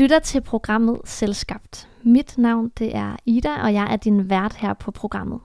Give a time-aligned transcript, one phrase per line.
[0.00, 1.88] lytter til programmet Selskabt.
[2.02, 5.40] Mit navn det er Ida, og jeg er din vært her på programmet.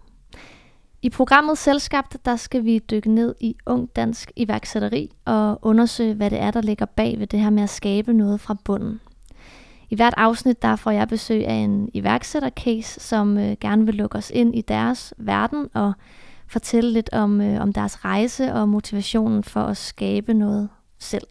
[1.01, 6.29] I programmet Selskabt, der skal vi dykke ned i ung dansk iværksætteri og undersøge, hvad
[6.29, 9.01] det er, der ligger bag ved det her med at skabe noget fra bunden.
[9.89, 14.17] I hvert afsnit der får jeg besøg af en iværksættercase, som øh, gerne vil lukke
[14.17, 15.93] os ind i deres verden og
[16.47, 21.27] fortælle lidt om, øh, om deres rejse og motivationen for at skabe noget selv.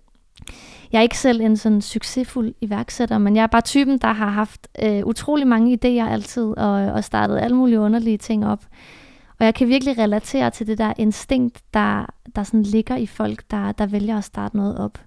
[0.92, 4.28] Jeg er ikke selv en sådan succesfuld iværksætter, men jeg er bare typen, der har
[4.30, 8.64] haft øh, utrolig mange idéer altid og, og startet alle mulige underlige ting op.
[9.38, 13.42] Og jeg kan virkelig relatere til det der instinkt, der, der sådan ligger i folk,
[13.50, 14.98] der, der vælger at starte noget op.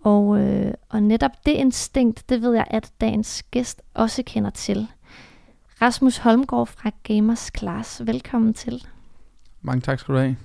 [0.00, 4.86] Og, øh, og netop det instinkt, det ved jeg, at dagens gæst også kender til.
[5.82, 8.86] Rasmus Holmgaard fra Gamers Class, velkommen til.
[9.62, 10.36] Mange tak skal du have.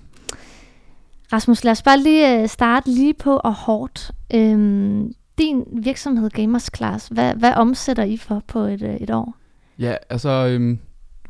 [1.34, 4.12] Rasmus, lad os bare lige øh, starte lige på og hårdt.
[4.34, 9.36] Øhm, din virksomhed Gamers Class, hvad, hvad omsætter I for på et, øh, et år?
[9.80, 10.80] Ja, altså øhm,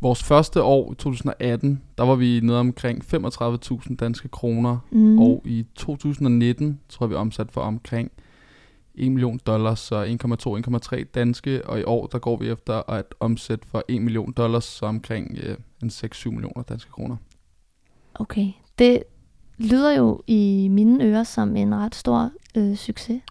[0.02, 5.20] vores første år i 2018, der var vi nede omkring 35.000 danske kroner, mm.
[5.20, 8.12] og i 2019 tror jeg vi omsat for omkring
[8.96, 10.06] 1 million dollars, så
[10.96, 14.64] 1,2-1,3 danske, og i år der går vi efter at omsætte for 1 million dollars,
[14.64, 17.16] så omkring øh, en 6-7 millioner danske kroner.
[18.16, 18.48] Okay,
[18.80, 19.04] det
[19.58, 23.22] lyder jo i mine ører som en ret stor øh, succes.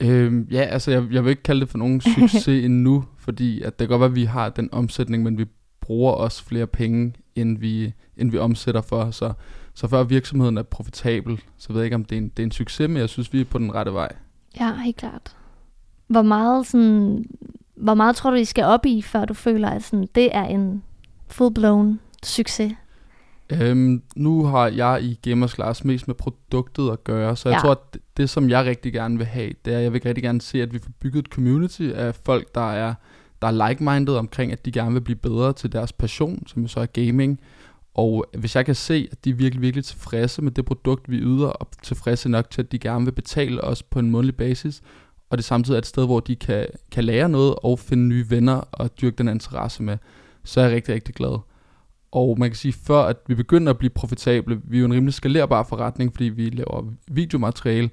[0.00, 3.78] Øhm, ja, altså jeg, jeg vil ikke kalde det for nogen succes endnu, fordi at
[3.78, 5.44] det kan godt være, at vi har den omsætning, men vi
[5.80, 9.10] bruger også flere penge, end vi, end vi omsætter for.
[9.10, 9.32] Så,
[9.74, 12.46] så før virksomheden er profitabel, så ved jeg ikke, om det er, en, det er
[12.46, 14.12] en succes, men jeg synes, vi er på den rette vej.
[14.60, 15.36] Ja, helt klart.
[16.06, 17.24] Hvor meget, sådan,
[17.74, 20.44] hvor meget tror du, I skal op i, før du føler, at sådan, det er
[20.44, 20.82] en
[21.28, 22.72] full-blown succes?
[23.60, 27.60] Øhm, nu har jeg i Gamers Class mest med produktet at gøre, så jeg ja.
[27.60, 30.02] tror, at det, det, som jeg rigtig gerne vil have, det er, at jeg vil
[30.04, 32.94] rigtig gerne se, at vi får bygget et community af folk, der er,
[33.42, 36.68] der er like-minded omkring, at de gerne vil blive bedre til deres passion, som jo
[36.68, 37.40] så er gaming.
[37.94, 41.16] Og hvis jeg kan se, at de er virkelig, virkelig tilfredse med det produkt, vi
[41.16, 44.82] yder, og tilfredse nok til, at de gerne vil betale os på en månedlig basis,
[45.30, 48.30] og det samtidig er et sted, hvor de kan, kan lære noget og finde nye
[48.30, 49.98] venner og dyrke den interesse med,
[50.44, 51.38] så er jeg rigtig, rigtig glad.
[52.12, 54.94] Og man kan sige, før at vi begynder at blive profitable, vi er jo en
[54.94, 57.90] rimelig skalerbar forretning, fordi vi laver videomateriale,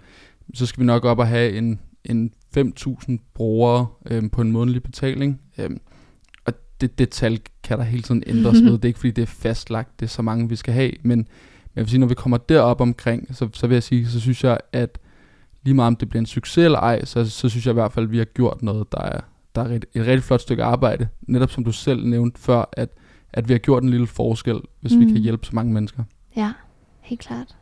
[0.53, 4.83] så skal vi nok op og have en, en 5.000 brugere øhm, på en månedlig
[4.83, 5.41] betaling.
[5.57, 5.81] Øhm,
[6.45, 8.71] og det, det tal kan der hele tiden ændres med.
[8.71, 10.91] Det er ikke fordi, det er fastlagt, det er så mange, vi skal have.
[11.03, 11.27] Men, men
[11.75, 14.43] jeg vil sige, når vi kommer derop omkring, så, så vil jeg sige, så synes
[14.43, 14.99] jeg, at
[15.63, 17.93] lige meget om det bliver en succes eller ej, så, så synes jeg i hvert
[17.93, 19.21] fald, at vi har gjort noget, der er,
[19.55, 21.07] der er et, et rigtig flot stykke arbejde.
[21.21, 22.89] Netop som du selv nævnte før, at
[23.33, 24.99] at vi har gjort en lille forskel, hvis mm.
[24.99, 25.21] vi kan mm.
[25.21, 26.03] hjælpe så mange mennesker.
[26.35, 26.51] Ja,
[27.01, 27.55] helt klart.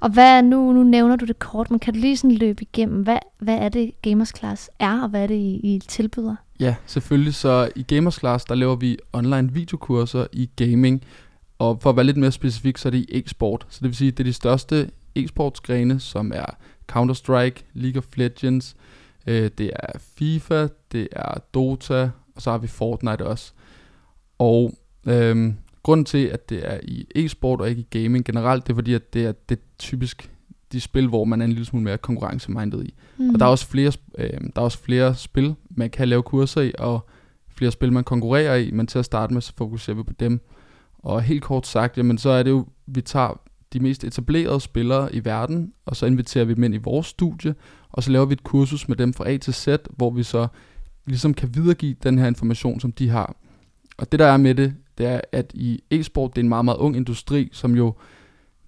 [0.00, 3.02] Og hvad nu, nu nævner du det kort, men kan du lige sådan løbe igennem,
[3.02, 6.36] hvad, hvad er det Gamers Class er, og hvad er det, I, I tilbyder?
[6.60, 7.34] Ja, selvfølgelig.
[7.34, 11.02] Så i Gamers Class, der laver vi online videokurser i gaming,
[11.58, 13.66] og for at være lidt mere specifik, så er det i e-sport.
[13.68, 16.46] Så det vil sige, det er de største e-sportsgrene, som er
[16.92, 18.76] Counter-Strike, League of Legends,
[19.26, 23.52] øh, det er FIFA, det er Dota, og så har vi Fortnite også.
[24.38, 24.74] Og
[25.06, 28.74] øhm, grunden til, at det er i e-sport og ikke i gaming generelt, det er
[28.74, 30.30] fordi, at det er, det er typisk
[30.72, 32.94] de spil, hvor man er en lille smule mere konkurrencemindet i.
[33.16, 33.30] Mm.
[33.30, 36.60] Og der er, også flere, øh, der er også flere spil, man kan lave kurser
[36.60, 37.08] i, og
[37.56, 40.40] flere spil, man konkurrerer i, men til at starte med, så fokuserer vi på dem.
[40.98, 43.40] Og helt kort sagt, jamen så er det jo, vi tager
[43.72, 47.54] de mest etablerede spillere i verden, og så inviterer vi dem ind i vores studie,
[47.88, 50.46] og så laver vi et kursus med dem fra A til Z, hvor vi så
[51.06, 53.36] ligesom kan videregive den her information, som de har.
[53.96, 56.64] Og det der er med det, det er, at i e-sport, det er en meget,
[56.64, 57.94] meget ung industri, som jo,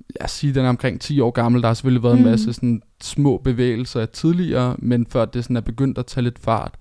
[0.09, 1.63] lad os sige, den er omkring 10 år gammel.
[1.63, 2.25] Der har selvfølgelig været mm.
[2.25, 6.39] en masse sådan, små bevægelser tidligere, men før det sådan er begyndt at tage lidt
[6.39, 6.75] fart,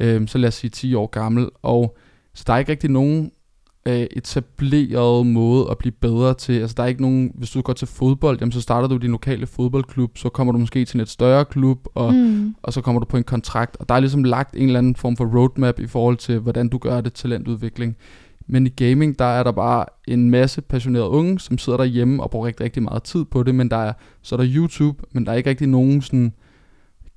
[0.00, 1.48] øh, så lad os sige 10 år gammel.
[1.62, 1.96] Og
[2.34, 3.32] så der er ikke rigtig nogen
[3.88, 6.52] øh, etableret måde at blive bedre til.
[6.52, 9.10] Altså der er ikke nogen, hvis du går til fodbold, jamen så starter du din
[9.10, 12.54] lokale fodboldklub, så kommer du måske til en lidt større klub, og, mm.
[12.62, 13.76] og så kommer du på en kontrakt.
[13.80, 16.68] Og der er ligesom lagt en eller anden form for roadmap i forhold til, hvordan
[16.68, 17.96] du gør det talentudvikling.
[18.46, 22.30] Men i gaming, der er der bare en masse passionerede unge, som sidder derhjemme og
[22.30, 23.92] bruger rigtig, rigtig meget tid på det, men der er,
[24.22, 26.32] så er der YouTube, men der er ikke rigtig nogen sådan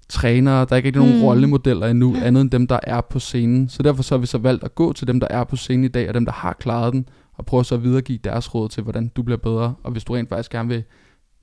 [0.10, 1.24] trænere, der er ikke rigtig nogen mm.
[1.24, 3.70] rollemodeller endnu, andet end dem, der er på scenen.
[3.70, 5.84] Så derfor så har vi så valgt at gå til dem, der er på scenen
[5.84, 8.70] i dag, og dem, der har klaret den, og prøve så at videregive deres råd
[8.70, 9.76] til, hvordan du bliver bedre.
[9.84, 10.84] Og hvis du rent faktisk gerne vil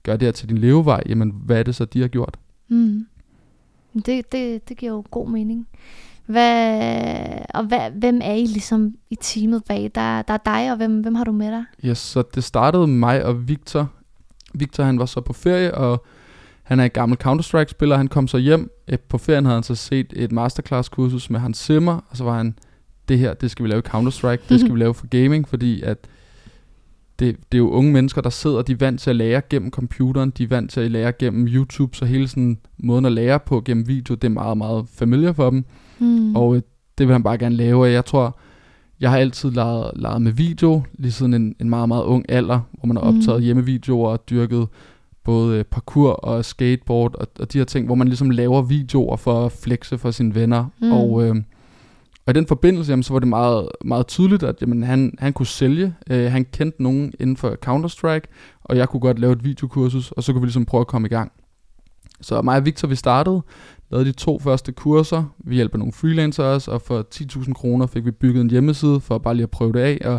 [0.02, 2.37] gøre det her til din levevej, jamen hvad er det så, de har gjort?
[2.69, 3.06] Mm.
[4.06, 5.66] Det, det, det giver jo god mening.
[6.26, 7.19] Hvad,
[7.55, 9.90] og hvad, hvem er I ligesom i teamet bag?
[9.94, 11.64] Der, der er dig, og hvem, hvem har du med dig?
[11.82, 13.90] Ja, yes, så det startede mig og Victor.
[14.55, 16.05] Victor han var så på ferie, og
[16.64, 18.70] Han er en gammel Counter-Strike-spiller, han kom så hjem.
[19.08, 22.55] På ferien havde han så set et masterclass-kursus med Hans Zimmer, og så var han,
[23.08, 25.99] det her, det skal vi lave Counter-Strike, det skal vi lave for gaming, fordi at
[27.19, 29.70] det, det er jo unge mennesker, der sidder, de er vant til at lære gennem
[29.70, 33.40] computeren, de er vant til at lære gennem YouTube, så hele sådan måden at lære
[33.40, 35.64] på gennem video, det er meget, meget familiar for dem.
[35.99, 36.37] Mm.
[36.37, 36.62] Og øh,
[36.99, 38.38] det vil han bare gerne lave, og jeg tror,
[39.00, 42.61] jeg har altid leget, leget med video, lige siden en, en meget, meget ung alder,
[42.72, 43.19] hvor man har Mhm.
[43.19, 44.66] optaget hjemmevideoer og dyrket
[45.25, 49.17] både øh, parkour og skateboard og, og de her ting, hvor man ligesom laver videoer
[49.17, 50.67] for at flexe for sine venner.
[50.81, 50.93] Mm.
[50.93, 51.37] Og, øh,
[52.26, 55.32] og i den forbindelse, jamen, så var det meget, meget tydeligt, at jamen, han, han
[55.32, 55.94] kunne sælge.
[56.11, 58.26] Øh, han kendte nogen inden for Counter-Strike,
[58.65, 61.09] og jeg kunne godt lave et videokursus, og så kunne vi ligesom prøve at komme
[61.09, 61.32] i gang.
[62.21, 63.43] Så mig og Victor, vi startede,
[63.91, 65.25] lavede de to første kurser.
[65.38, 69.35] Vi hjælper nogle freelancers, og for 10.000 kroner fik vi bygget en hjemmeside for bare
[69.35, 69.99] lige at prøve det af.
[70.05, 70.12] Og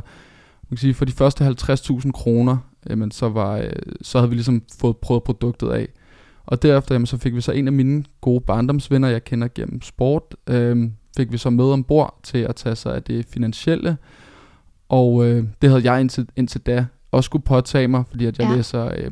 [0.69, 2.57] man kan sige, for de første 50.000 kroner,
[2.89, 3.69] jamen, så, var, øh,
[4.01, 5.87] så havde vi ligesom fået prøvet produktet af.
[6.45, 9.81] Og derefter jamen, så fik vi så en af mine gode barndomsvenner, jeg kender gennem
[9.81, 13.97] sport, øh, fik vi så med ombord til at tage sig af det finansielle.
[14.89, 18.47] Og øh, det havde jeg indtil, indtil da også skulle påtage mig, fordi at jeg
[18.49, 18.55] Ja.
[18.55, 19.11] læser øh,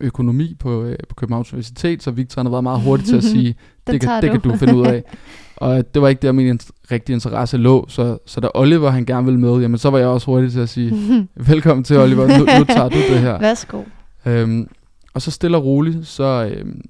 [0.00, 3.24] økonomi på, øh, på Københavns Universitet, så Victor han har været meget hurtig til at
[3.34, 3.54] sige,
[3.86, 4.38] det, kan, det du.
[4.40, 5.02] kan du finde ud af.
[5.56, 9.04] Og det var ikke der, min int- rigtige interesse lå, så, så da Oliver han
[9.06, 11.18] gerne ville med, jamen så var jeg også hurtig til at sige,
[11.50, 13.38] velkommen til Oliver, nu, nu tager du det her.
[13.38, 13.82] Værsgo.
[14.26, 14.68] Øhm,
[15.14, 16.80] og så stille og roligt, så, øhm,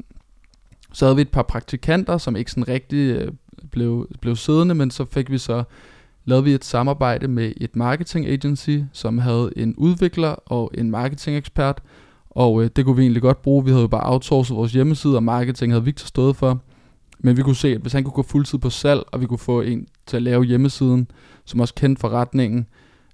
[0.93, 3.33] så havde vi et par praktikanter, som ikke sådan rigtig øh,
[3.71, 5.65] blev, blev siddende, men så fik vi så
[6.25, 11.37] lavede vi et samarbejde med et marketing agency, som havde en udvikler og en marketing
[11.37, 11.83] ekspert,
[12.37, 13.65] og øh, det kunne vi egentlig godt bruge.
[13.65, 16.63] Vi havde jo bare outsourcet vores hjemmeside, og marketing havde Victor stået for.
[17.19, 19.39] Men vi kunne se, at hvis han kunne gå fuldtid på salg, og vi kunne
[19.39, 21.11] få en til at lave hjemmesiden,
[21.45, 22.67] som også kendte forretningen,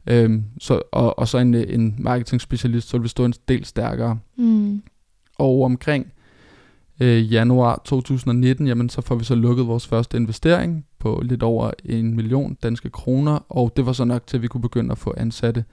[0.06, 3.34] øhm, så, og, og så en, øh, en marketing specialist, så ville vi stå en
[3.48, 4.19] del stærkere.
[4.36, 4.82] Mm.
[5.38, 6.12] Og omkring
[7.00, 11.70] øh, januar 2019, jamen så får vi så lukket vores første investering på lidt over
[11.84, 14.98] en million danske kroner, og det var så nok til, at vi kunne begynde at
[14.98, 15.64] få ansatte.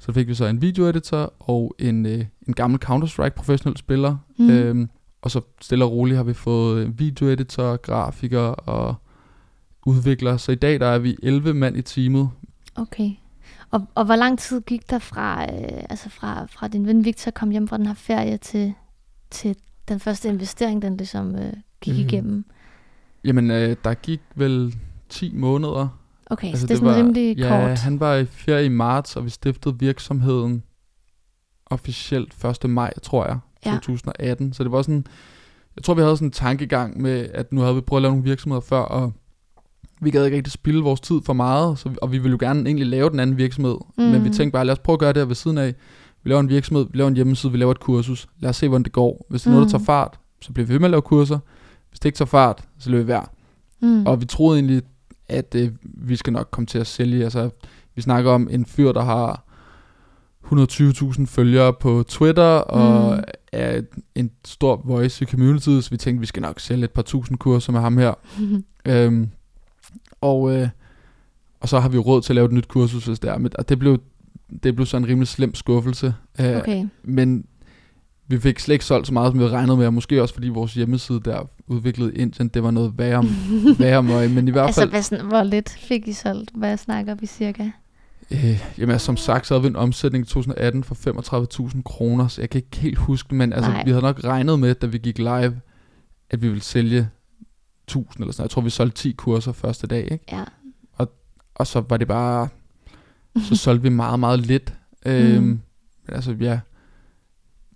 [0.00, 4.16] Så fik vi så en videoeditor og en, øh, en gammel Counter-Strike professionel spiller.
[4.38, 4.50] Mm.
[4.50, 4.88] Øhm,
[5.22, 8.94] og så stille og roligt har vi fået øh, videoeditor, grafiker og
[9.86, 10.38] udviklere.
[10.38, 12.30] Så i dag der er vi 11 mand i teamet.
[12.76, 13.10] Okay.
[13.70, 17.30] Og, og hvor lang tid gik der fra, øh, altså fra, fra din ven Victor
[17.30, 18.74] kom hjem fra den her ferie til,
[19.30, 19.56] til
[19.88, 22.00] den første investering, den ligesom øh, gik Mhm.
[22.00, 22.44] igennem?
[23.24, 24.74] Jamen, øh, der gik vel
[25.08, 25.98] 10 måneder
[26.30, 27.78] Okay, altså, så det er sådan var, rimelig ja, kort.
[27.78, 30.62] han var i ferie i marts, og vi stiftede virksomheden
[31.66, 32.70] officielt 1.
[32.70, 33.70] maj, tror jeg, Ja.
[33.72, 34.52] 2018.
[34.52, 35.06] Så det var sådan,
[35.76, 38.10] jeg tror vi havde sådan en tankegang med, at nu havde vi prøvet at lave
[38.12, 39.12] nogle virksomheder før, og
[40.00, 42.60] vi gad ikke rigtig spilde vores tid for meget, så, og vi ville jo gerne
[42.60, 43.76] egentlig lave den anden virksomhed.
[43.98, 44.04] Mm.
[44.04, 44.32] Men vi Mhm.
[44.32, 45.74] tænkte bare, lad os prøve at gøre det her ved siden af.
[46.22, 48.26] Vi laver en virksomhed, vi laver en hjemmeside, vi laver et kursus.
[48.40, 49.26] Lad os se, hvordan det går.
[49.30, 49.84] Hvis det er noget, der Mm.
[49.84, 51.38] tager fart, så bliver vi ved med at lave kurser.
[51.90, 53.24] Hvis det ikke tager fart, så lader vi være.
[53.82, 54.06] Mm.
[54.06, 54.82] Og vi troede egentlig,
[55.28, 57.24] at øh, vi skal nok komme til at sælge.
[57.24, 57.50] Altså,
[57.94, 59.44] vi snakker om en fyr, der har
[60.44, 63.22] 120.000 følgere på Twitter, og Mm.
[63.52, 63.82] er
[64.14, 67.38] en stor voice i community, så vi tænkte, vi skal nok sælge et par tusind
[67.38, 68.14] kurser med ham her.
[68.86, 69.28] Øhm,
[70.20, 70.68] og, øh,
[71.60, 73.48] og så har vi råd til at lave et nyt kursus, hvis det er.
[73.58, 73.98] Og det blev,
[74.62, 76.14] det blev så en rimelig slem skuffelse.
[76.40, 76.86] Øh, okay.
[77.02, 77.44] Men
[78.28, 80.34] vi fik slet ikke solgt så meget, som vi havde regnet med, og måske også
[80.34, 83.24] fordi vores hjemmeside der udviklede Indien, det var noget værre,
[83.78, 84.30] værre møg.
[84.30, 86.50] Men i hvert Altså, fald, hvad, sådan, hvor lidt fik I solgt?
[86.54, 87.70] Hvad snakker vi cirka?
[88.30, 90.94] øh, jamen, altså, som sagt, så havde vi en omsætning i 2018 for
[91.74, 93.84] 35.000 kroner, så jeg kan ikke helt huske, men altså, Nej.
[93.84, 95.60] vi havde nok regnet med, da vi gik live,
[96.30, 97.08] at vi ville sælge
[97.84, 98.42] 1000 eller sådan.
[98.44, 100.24] Jeg tror, vi solgte 10 kurser første dag, ikke?
[100.32, 100.44] Ja.
[101.54, 102.48] Og så var det bare,
[103.48, 104.74] så solgte vi meget, meget lidt.
[105.06, 105.60] Øhm, Mm.
[106.06, 106.58] Men altså, ja,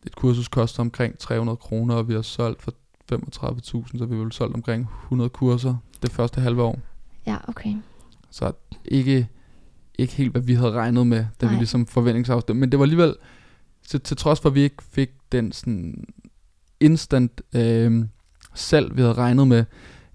[0.06, 2.72] et kursus koster omkring 300 kroner, og vi har solgt for
[3.12, 6.78] 35.000, så vi har solgt omkring 100 kurser det første halve år.
[7.26, 7.74] Ja, okay.
[8.30, 8.52] Så
[8.84, 9.28] ikke,
[9.98, 11.54] ikke helt, hvad vi havde regnet med, da Nej.
[11.54, 12.60] vi ligesom forventningsafstemte.
[12.60, 13.14] Men det var alligevel,
[13.88, 16.04] til, til trods for, at vi ikke fik den sådan
[16.80, 18.04] instant øh,
[18.54, 19.64] salg, vi havde regnet med,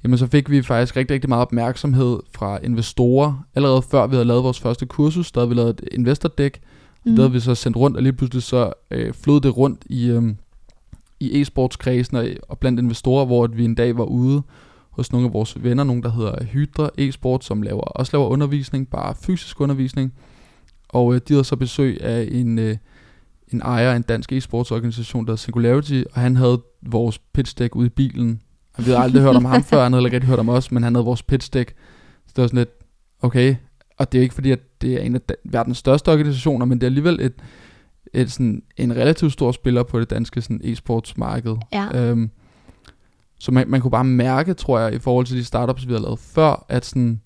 [0.03, 3.45] jamen så fik vi faktisk rigtig, rigtig meget opmærksomhed fra investorer.
[3.55, 6.59] Allerede før vi havde lavet vores første kursus, der havde vi lavet et investor deck,
[7.09, 7.15] mm.
[7.15, 10.09] det havde vi så sendt rundt, og lige pludselig så øh, flød det rundt i,
[10.09, 10.23] øh,
[11.19, 14.41] i e-sportskredsen og, og blandt investorer, hvor at vi en dag var ude
[14.89, 18.89] hos nogle af vores venner, nogen der hedder Hydra e-sport, som laver, også laver undervisning,
[18.89, 20.13] bare fysisk undervisning.
[20.89, 22.77] Og øh, de havde så besøg af en, øh,
[23.53, 27.75] en ejer af en dansk e-sportsorganisation, der hedder Singularity, og han havde vores pitch deck
[27.75, 28.41] ude i bilen.
[28.73, 30.71] Og vi havde aldrig hørt om ham før, han havde ikke rigtig hørt om os,
[30.71, 31.73] men han havde vores pitch deck.
[32.27, 32.69] Så det var sådan lidt,
[33.21, 33.55] okay,
[33.97, 36.77] og det er jo ikke fordi, at det er en af verdens største organisationer, men
[36.77, 37.33] det er alligevel et,
[38.13, 41.57] et, sådan, en relativt stor spiller på det danske sådan, e-sportsmarked.
[41.73, 42.09] Ja.
[42.09, 42.29] Øhm,
[43.39, 45.99] så man, man kunne bare mærke, tror jeg, i forhold til de startups, vi har
[45.99, 47.21] lavet før, at sådan,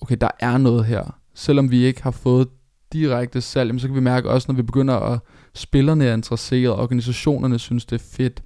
[0.00, 1.18] okay, der er noget her.
[1.34, 2.48] Selvom vi ikke har fået
[2.92, 5.18] direkte salg, jamen, så kan vi mærke også, når vi begynder at
[5.54, 8.42] spillerne er interesseret, organisationerne synes, det er fedt,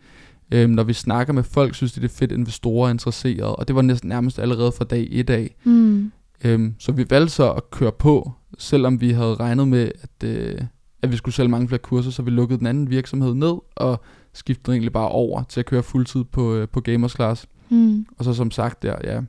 [0.52, 3.68] øhm, når vi snakker med folk, synes de, det er fedt, investorer er interesseret, og
[3.68, 5.56] det var næsten nærmest allerede fra dag et af.
[5.64, 6.12] Mm.
[6.44, 10.60] Øhm, så vi valgte så at køre på, selvom vi havde regnet med, at, øh,
[11.02, 14.00] at vi skulle sælge mange flere kurser, så vi lukkede den anden virksomhed ned, og
[14.32, 17.46] skiftede egentlig bare over til at køre fuldtid på, øh, på Gamers Class.
[17.68, 18.06] Mm.
[18.18, 19.20] Og så som sagt der, ja,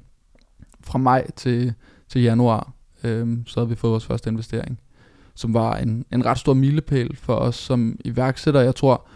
[0.84, 1.74] fra maj til,
[2.10, 4.80] til januar, øhm, så havde vi fået vores første investering,
[5.36, 8.62] som var en, en ret stor milepæl for os som iværksætter.
[8.62, 9.08] Jeg tror,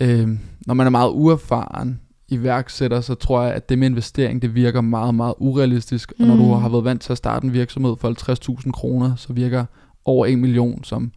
[0.00, 4.54] øhm, når man er meget uerfaren iværksætter, så tror jeg, at det med investering, det
[4.54, 6.12] virker meget, meget urealistisk.
[6.20, 6.60] Og når du Mm.
[6.62, 9.64] har været vant til at starte en virksomhed for 50.000 kroner, så virker
[10.04, 11.12] over 1 million som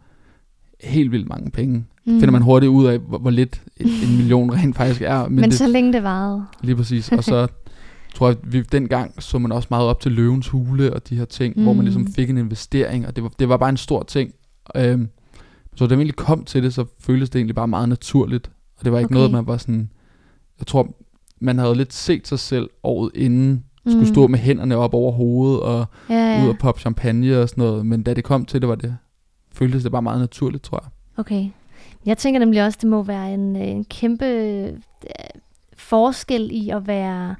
[0.84, 1.86] helt vildt mange penge.
[2.05, 2.20] Mm.
[2.20, 5.24] Finder man hurtigt ud af, hvor, hvor lidt en, en million rent faktisk er.
[5.24, 6.46] Men, Men det, så længe det varede.
[6.62, 7.12] Lige præcis.
[7.12, 7.48] Og så
[8.15, 11.25] tror jeg, vi dengang så man også meget op til løvens hule og de her
[11.25, 11.63] ting, mm.
[11.63, 11.86] hvor man Mm.
[11.86, 14.32] ligesom fik en investering, og det var, det var bare en stor ting.
[14.75, 15.10] Øhm,
[15.75, 18.51] så da vi egentlig kom til det, så føltes det egentlig bare meget naturligt.
[18.79, 19.15] Og det var ikke Okay.
[19.15, 19.89] noget, man var sådan...
[20.60, 20.96] Jeg tror,
[21.44, 24.06] man havde lidt set sig selv året inden, skulle Mm.
[24.14, 26.44] stå med hænderne op over hovedet og Ja, ja.
[26.44, 27.86] ud og poppe champagne og sådan noget.
[27.86, 28.98] Men da det kom til det, var det
[29.54, 30.90] føltes det bare meget naturligt, tror jeg.
[31.18, 31.46] Okay.
[32.06, 34.74] Jeg tænker nemlig også, det må være en, øh, en kæmpe øh,
[35.78, 37.36] forskel i at være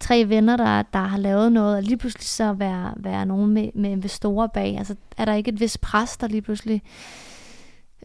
[0.00, 3.68] tre venner, der, der har lavet noget, og lige pludselig så være, være nogen med,
[3.74, 4.78] med investorer bag.
[4.78, 6.82] Altså, er der ikke et vis pres, der lige pludselig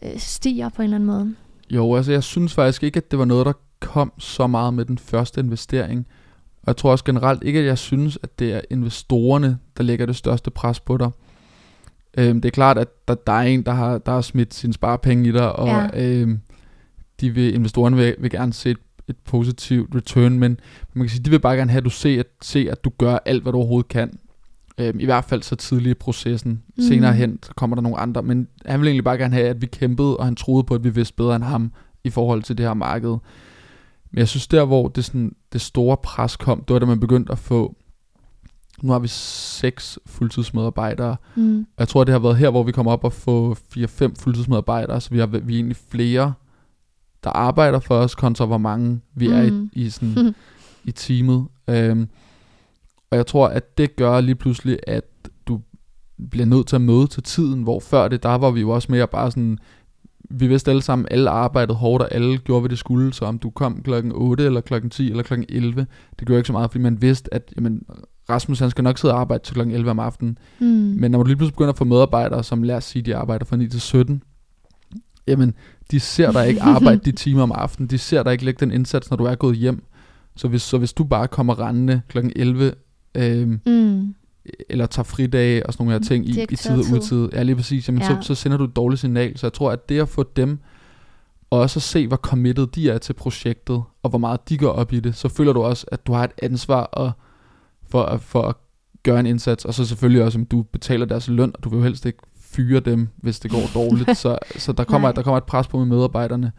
[0.02, 1.34] øh, stiger på en eller anden måde?
[1.70, 4.84] Jo, altså jeg synes faktisk ikke, at det var noget, der kom så meget med
[4.84, 6.06] den første investering.
[6.62, 10.06] Og jeg tror også generelt ikke, at jeg synes, at det er investorerne, der lægger
[10.06, 11.10] det største pres på dig.
[12.18, 14.72] Øhm, det er klart, at der, der er en, der har, der har smidt sine
[14.72, 15.88] sparepenge i dig, og Ja.
[16.04, 16.40] øhm,
[17.20, 18.76] de vil, investorerne vil, vil gerne se et,
[19.08, 20.60] et positivt return, men
[20.94, 22.90] man kan sige, de vil bare gerne have, at du ser, at, se, at du
[22.98, 24.18] gør alt, hvad du overhovedet kan.
[24.78, 26.62] Øhm, I hvert fald så tidligt i processen.
[26.76, 26.82] Mm.
[26.82, 29.62] Senere hen, så kommer der nogle andre, men han vil egentlig bare gerne have, at
[29.62, 31.72] vi kæmpede, og han troede på, at vi vidste bedre end ham
[32.04, 33.16] i forhold til det her marked.
[34.10, 37.00] Men jeg synes der, hvor det, sådan, det store pres kom, det var da man
[37.00, 37.76] begyndte at få,
[38.82, 41.58] nu har vi seks fuldtidsmedarbejdere, Mm.
[41.60, 45.00] og jeg tror, det har været her, hvor vi kommer op og få 4-5 fuldtidsmedarbejdere,
[45.00, 46.32] så vi, har, vi er egentlig flere,
[47.24, 49.34] der arbejder for os, kontra hvor mange vi mm.
[49.34, 49.70] er i, Mm.
[49.72, 50.34] i, sådan,
[50.84, 51.46] i teamet.
[51.68, 52.08] Øhm,
[53.10, 55.04] og jeg tror, at det gør lige pludselig, at
[55.46, 55.60] du
[56.30, 58.92] bliver nødt til at møde til tiden, hvor før det, der var vi jo også
[58.92, 59.58] mere bare sådan,
[60.30, 63.38] vi vidste alle sammen, alle arbejdede hårdt, og alle gjorde, hvad det skulle, så om
[63.38, 65.86] du kom klokken 8, eller klokken 10, eller klokken 11,
[66.18, 67.82] det gjorde ikke så meget, fordi man vidste, at jamen,
[68.30, 70.66] Rasmus han skal nok sidde og arbejde til klokken 11 om aftenen, Mm.
[70.66, 73.44] men når du lige pludselig begynder at få medarbejdere, som lad os sige, de arbejder
[73.44, 74.22] fra 9 til 17,
[75.26, 75.54] jamen,
[75.90, 77.90] de ser dig ikke arbejde de timer om aftenen.
[77.90, 79.82] De ser dig ikke lægge den indsats, når du er gået hjem.
[80.36, 82.18] Så hvis, så hvis du bare kommer rendende kl.
[82.36, 82.72] 11,
[83.14, 84.14] øhm, Mm.
[84.68, 87.56] Eller tager fridage og sådan nogle her ting i, i tid og udtid, ja lige
[87.56, 88.08] præcis, jamen, ja.
[88.08, 89.38] Så, så sender du et dårligt signal.
[89.38, 90.58] Så jeg tror, at det at få dem,
[91.50, 94.70] og også at se, hvor committed de er til projektet, og hvor meget de går
[94.70, 97.12] op i det, så føler du også, at du har et ansvar og,
[97.88, 98.56] for, at, for at
[99.02, 101.76] gøre en indsats, og så selvfølgelig også, at du betaler deres løn, og du vil
[101.76, 104.16] jo helst ikke fyre dem, hvis det går dårligt.
[104.18, 105.14] så, så der, kommer, Nej.
[105.14, 106.52] der kommer et pres på med medarbejderne.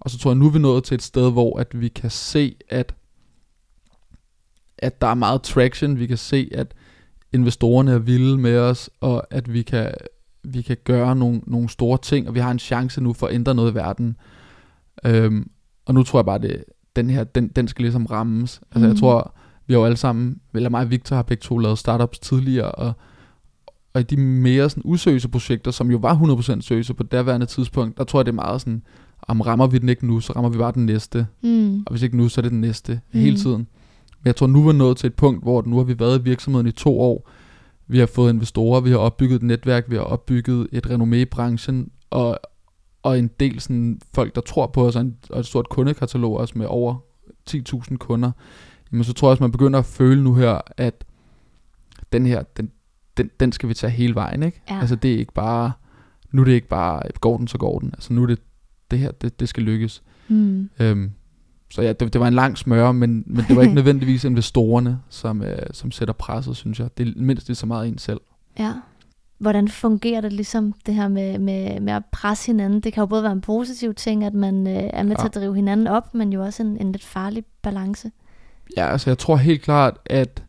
[0.00, 2.10] Og så tror jeg, nu er vi nået til et sted, hvor at vi kan
[2.10, 2.94] se, at,
[4.78, 5.98] at der er meget traction.
[5.98, 6.74] Vi kan se, at
[7.32, 9.90] investorerne er vilde med os, og at vi kan,
[10.44, 13.34] vi kan gøre nogle, nogle store ting, og vi har en chance nu for at
[13.34, 14.16] ændre noget i verden.
[15.06, 15.50] Øhm,
[15.86, 16.64] og nu tror jeg bare, det
[16.96, 18.60] den her, den, den skal ligesom rammes.
[18.62, 18.82] Altså mm.
[18.82, 18.98] jeg Mhm.
[19.00, 19.34] tror,
[19.66, 22.72] vi har jo alle sammen, eller mig og Victor har begge to lavet startups tidligere,
[22.72, 22.92] og,
[23.94, 27.98] og i de mere sådan useriøse projekter, som jo var 100% seriøse på daværende tidspunkt,
[27.98, 28.82] der tror jeg, det er meget sådan,
[29.22, 31.26] om rammer vi den ikke nu, så rammer vi bare den næste.
[31.42, 31.78] Mm.
[31.78, 33.00] Og hvis ikke nu, så er det den næste.
[33.12, 33.20] Mm.
[33.20, 33.66] hele tiden.
[34.22, 36.20] Men jeg tror, nu er vi nået til et punkt, hvor nu har vi været
[36.20, 37.30] i virksomheden i to år.
[37.86, 41.24] Vi har fået investorer, vi har opbygget et netværk, vi har opbygget et renommé i
[41.24, 42.40] branchen, og,
[43.02, 46.36] og en del sådan, folk, der tror på os, og, en, og et stort kundekatalog
[46.36, 46.96] også med over
[47.50, 48.30] 10.000 kunder.
[48.92, 51.04] Jamen så tror jeg også, man begynder at føle nu her, at
[52.12, 52.70] den her, den,
[53.16, 54.62] den, den skal vi tage hele vejen, ikke?
[54.70, 54.80] Ja.
[54.80, 55.72] Altså det er ikke bare,
[56.30, 57.90] nu er det ikke bare, går den, så går den.
[57.92, 58.38] Altså nu er det,
[58.90, 60.02] det her, det, det skal lykkes.
[60.28, 60.70] Mm.
[60.80, 61.10] Øhm,
[61.70, 64.98] så ja, det, det var en lang smør, men, men det var ikke nødvendigvis investorerne,
[65.08, 66.88] som, øh, som sætter presset, synes jeg.
[66.98, 68.20] Det er mindst lige så meget en selv.
[68.58, 68.72] Ja.
[69.38, 72.80] Hvordan fungerer det ligesom det her med, med, med at presse hinanden?
[72.80, 75.16] Det kan jo både være en positiv ting, at man øh, er med Ja.
[75.22, 78.10] til at drive hinanden op, men jo også en, en lidt farlig balance.
[78.76, 80.42] Ja, altså jeg tror helt klart, at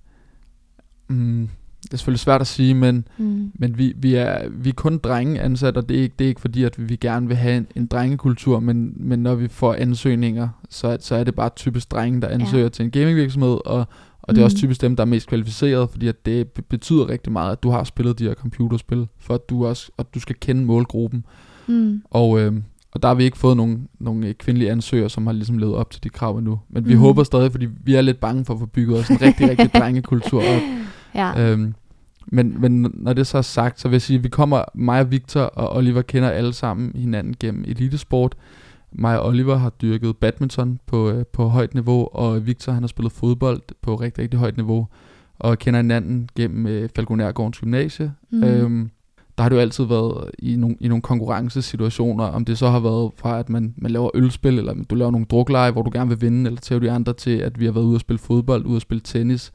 [1.07, 1.49] mm,
[1.91, 3.51] det er selvfølgelig svært at sige, men, Mm.
[3.55, 6.29] men vi, vi, er, vi er kun drenge ansat, og det er ikke, det er
[6.29, 9.73] ikke fordi, at vi gerne vil have en, en drengekultur, men, men når vi får
[9.73, 12.69] ansøgninger, så, så er det bare typisk drenge, der ansøger ja.
[12.69, 13.85] til en gamingvirksomhed, og,
[14.21, 14.59] og det er også Mm.
[14.59, 17.69] typisk dem, der er mest kvalificeret, fordi at det be- betyder rigtig meget, at du
[17.69, 21.25] har spillet de her computerspil, for at du også at du skal kende målgruppen.
[21.67, 22.01] Mm.
[22.11, 22.53] Og, øh,
[22.91, 25.75] og der har vi ikke fået nogen, nogen øh, kvindelige ansøgere, som har ligesom levet
[25.75, 26.59] op til de krav endnu.
[26.69, 26.99] Men vi Mhm.
[27.01, 29.73] håber stadig, fordi vi er lidt bange for at få bygget os en rigtig, rigtig
[29.81, 30.61] drengekultur op.
[31.15, 31.51] Ja.
[31.51, 31.73] Øhm,
[32.27, 34.99] men, men når det så er sagt, så vil jeg sige, at vi kommer, mig
[34.99, 38.35] og Victor og Oliver kender alle sammen hinanden gennem elitesport.
[38.91, 42.87] Mig og Oliver har dyrket badminton på, øh, på højt niveau, og Victor han har
[42.87, 44.87] spillet fodbold på rigtig, rigtig højt niveau,
[45.39, 48.13] og kender hinanden gennem øh, Falconærgårdens Gymnasie.
[48.31, 48.37] Mm.
[48.37, 48.43] Mm.
[48.43, 48.89] Øhm,
[49.37, 52.79] der har det jo altid været i nogle, i nogle konkurrencesituationer, om det så har
[52.79, 56.09] været fra, at man, man laver ølspil, eller du laver nogle drukleje, hvor du gerne
[56.09, 58.65] vil vinde, eller til de andre til, at vi har været ude at spille fodbold,
[58.65, 59.51] ude at spille tennis,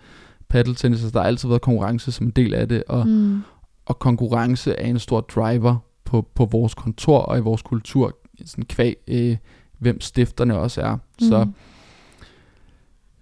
[0.49, 3.43] paddeltennis, altså der har altid været konkurrence som en del af det, og, Mm.
[3.87, 8.65] og konkurrence er en stor driver på, på vores kontor og i vores kultur, sådan
[8.65, 9.37] kvæg, øh,
[9.79, 10.95] hvem stifterne også er.
[10.95, 11.29] Mm.
[11.29, 11.47] Så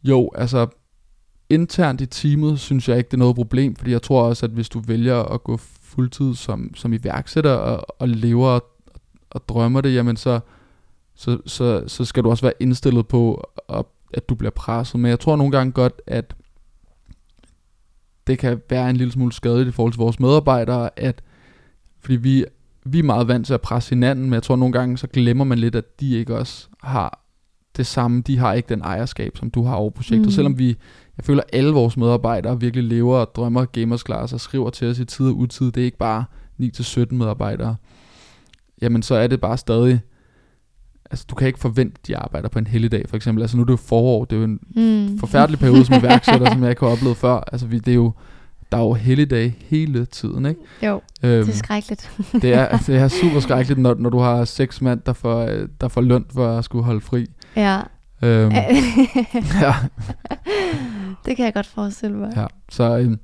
[0.04, 0.66] jo, altså
[1.50, 4.52] internt i teamet synes jeg ikke, det er noget problem, fordi jeg tror også, at
[4.52, 8.64] hvis du vælger at gå fuldtid som, som iværksætter og, og lever og,
[9.30, 10.40] og drømmer det, jamen så,
[11.14, 15.00] så, så, så skal du også være indstillet på, at, at du bliver presset.
[15.00, 16.34] Men jeg tror nogle gange godt, at
[18.26, 21.22] det kan være en lille smule skadeligt i forhold til vores medarbejdere, at
[22.00, 22.44] fordi vi,
[22.84, 25.44] vi er meget vant til at presse hinanden, men jeg tror nogle gange, så glemmer
[25.44, 27.20] man lidt, at de ikke også har
[27.76, 28.22] det samme.
[28.26, 30.26] De har ikke den ejerskab, som du har over projektet.
[30.26, 30.30] Mm.
[30.30, 30.68] Selvom vi,
[31.16, 34.90] jeg føler, at alle vores medarbejdere virkelig lever og drømmer gamers class og skriver til
[34.90, 35.72] os i tid og utid.
[35.72, 36.24] Det er ikke bare
[36.62, 37.76] 9-17 medarbejdere.
[38.82, 40.00] Jamen, så er det bare stadig...
[41.10, 43.42] Altså, du kan ikke forvente, at de arbejder på en helligdag, for eksempel.
[43.42, 44.24] Altså, nu er det jo forår.
[44.24, 45.18] Det er jo en Mm.
[45.18, 47.40] forfærdelig periode som iværksætter, som jeg ikke har oplevet før.
[47.52, 48.12] Altså, vi, det er jo,
[48.72, 50.60] der er jo helligdage hele tiden, ikke?
[50.82, 52.10] Jo, Øhm, det er skrækkeligt.
[52.42, 55.68] det, er, det er super skrækkeligt, når, når du har seks mand, der får, øh,
[55.80, 57.26] der får løn for at skulle holde fri.
[57.56, 57.80] ja.
[58.22, 58.52] Øhm,
[59.62, 59.74] ja,
[61.26, 62.32] det kan jeg godt forestille mig.
[62.36, 62.46] ja.
[62.68, 63.18] Så øhm,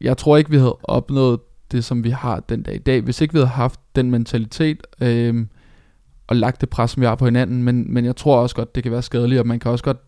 [0.00, 1.40] jeg tror ikke, vi havde opnået
[1.72, 4.86] det, som vi har den dag i dag, hvis ikke vi havde haft den mentalitet
[5.00, 5.48] øhm,
[6.30, 7.62] og lagt det pres, som vi har på hinanden.
[7.62, 10.00] Men, men jeg tror også godt, det kan være skadeligt, og man kan også godt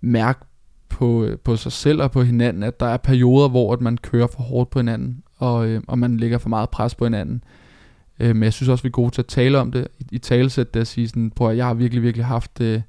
[0.00, 0.40] mærke
[0.88, 3.96] på, øh, på sig selv og på hinanden, at der er perioder, hvor at man
[3.96, 7.44] kører for hårdt på hinanden, og, øh, og man lægger for meget pres på hinanden.
[8.20, 10.18] Øh, men jeg synes også, vi er gode til at tale om det, i, i
[10.18, 12.80] talesæt det at sige sådan, på at jeg har virkelig, virkelig haft, øh,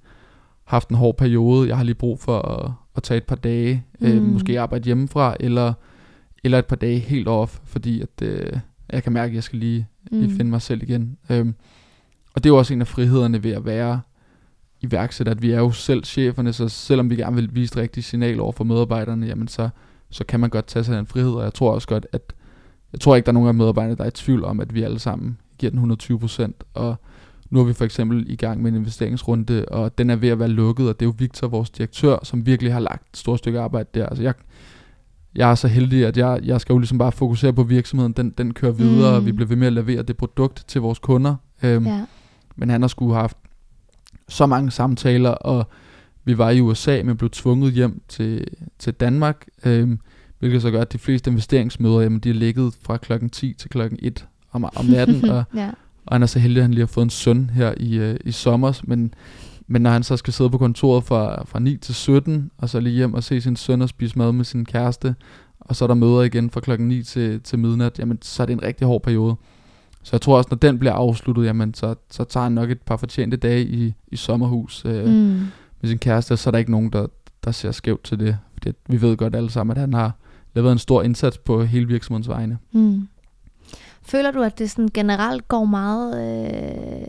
[0.63, 3.83] haft en hård periode, jeg har lige brug for at, at tage et par dage,
[4.01, 4.29] øh, Mm.
[4.29, 5.73] måske arbejde hjemmefra, eller,
[6.43, 8.53] eller et par dage helt off, fordi at, øh,
[8.93, 10.35] jeg kan mærke, at jeg skal lige, lige Mm.
[10.37, 11.17] finde mig selv igen.
[11.29, 11.55] Øhm,
[12.33, 14.01] og det er jo også en af frihederne ved at være
[14.81, 18.03] iværksætter, at vi er jo selv cheferne, så selvom vi gerne vil vise det rigtige
[18.03, 19.69] signal over for medarbejderne, jamen så,
[20.09, 22.33] så kan man godt tage sig den frihed, og jeg tror også godt, at
[22.93, 24.83] jeg tror ikke, der er nogen af medarbejderne, der er i tvivl om, at vi
[24.83, 26.95] alle sammen giver den 120 procent, og
[27.49, 30.39] nu er vi for eksempel i gang med en investeringsrunde, og den er ved at
[30.39, 33.39] være lukket, og det er jo Victor, vores direktør, som virkelig har lagt et stort
[33.39, 34.05] stykke arbejde der.
[34.05, 34.33] Altså jeg,
[35.35, 38.29] jeg er så heldig, at jeg, jeg skal jo ligesom bare fokusere på virksomheden, den,
[38.37, 39.15] den kører videre, Mm.
[39.15, 41.35] og vi bliver ved med at levere det produkt til vores kunder.
[41.63, 42.05] Øhm, Ja.
[42.55, 43.37] Men han har skulle have haft
[44.29, 45.67] så mange samtaler, og
[46.25, 48.47] vi var i USA, men blev tvunget hjem til,
[48.79, 49.99] til Danmark, øhm,
[50.39, 53.69] hvilket så gør, at de fleste investeringsmøder, jamen, de er ligget fra klokken 10 til
[53.69, 55.69] klokken 1 om, om natten, og, ja.
[56.05, 58.17] og han er så heldig, at han lige har fået en søn her i, øh,
[58.25, 59.13] i sommer, men,
[59.67, 62.79] men når han så skal sidde på kontoret fra, fra 9 til 17, og så
[62.79, 65.15] lige hjem og se sin søn og spise mad med sin kæreste,
[65.59, 68.45] og så er der møder igen fra klokken 9 til, til midnat, jamen så er
[68.47, 69.35] det en rigtig hård periode.
[70.03, 72.81] Så jeg tror også, når den bliver afsluttet, jamen så, så tager han nok et
[72.81, 75.47] par fortjente dage i, i sommerhus øh, mm.
[75.81, 77.07] Med sin kæreste, så er der ikke nogen, der,
[77.43, 78.37] der ser skævt til det.
[78.53, 80.11] Fordi vi ved godt alle sammen, at han har
[80.53, 82.57] lavet en stor indsats på hele virksomhedens vegne.
[82.71, 83.07] Mm.
[84.01, 87.07] Føler du, at det sådan generelt går meget øh,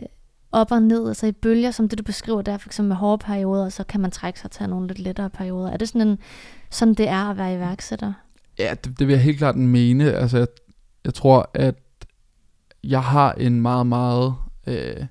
[0.51, 3.23] op og ned, altså i bølger, som det du beskriver der, for eksempel med hårde
[3.25, 5.71] perioder, og så kan man trække sig til nogle lidt lettere perioder.
[5.71, 6.17] Er det sådan, en,
[6.69, 8.13] sådan det er at være iværksætter?
[8.59, 10.13] Ja, det, det vil jeg helt klart mene.
[10.13, 10.47] Altså, jeg,
[11.05, 11.75] jeg tror, at
[12.89, 14.35] jeg har en meget, meget
[14.67, 15.05] øh,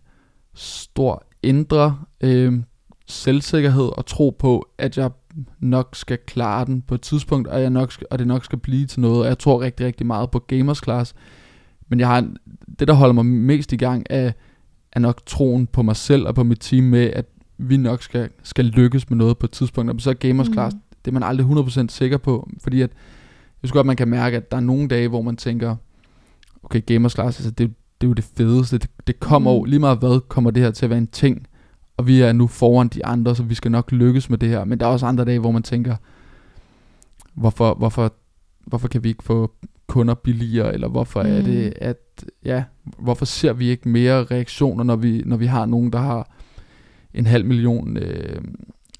[0.54, 2.62] stor indre øh,
[3.06, 5.10] selvsikkerhed og tro på, at jeg
[5.60, 8.58] nok skal klare den på et tidspunkt, og, jeg nok skal, og det nok skal
[8.58, 9.20] blive til noget.
[9.20, 11.14] Og jeg tror rigtig, rigtig meget på gamers class.
[11.88, 12.36] Men jeg har en,
[12.78, 14.32] det, der holder mig mest i gang, er,
[14.92, 17.26] er nok troen på mig selv og på mit team med, at
[17.58, 19.90] vi nok skal, skal lykkes med noget på et tidspunkt.
[19.90, 20.52] Og så er gamers Mm.
[20.52, 24.08] class, det er man aldrig 100% sikker på, fordi at jeg synes godt, man kan
[24.08, 25.76] mærke, at der er nogle dage, hvor man tænker,
[26.64, 28.78] okay, gamers class, altså det, det er jo det fedeste.
[28.78, 29.64] Det, det kommer Mm.
[29.64, 31.46] lige meget hvad, kommer det her til at være en ting.
[31.96, 34.64] Og vi er nu foran de andre, så vi skal nok lykkes med det her.
[34.64, 35.96] Men der er også andre dage, hvor man tænker,
[37.34, 38.12] hvorfor, hvorfor
[38.66, 39.50] hvorfor kan vi ikke få
[39.86, 41.28] kunder billigere, eller hvorfor mm.
[41.28, 42.64] er det, at, ja,
[42.98, 46.30] hvorfor ser vi ikke mere reaktioner, når vi, når vi har nogen, der har
[47.14, 48.42] en halv million øh,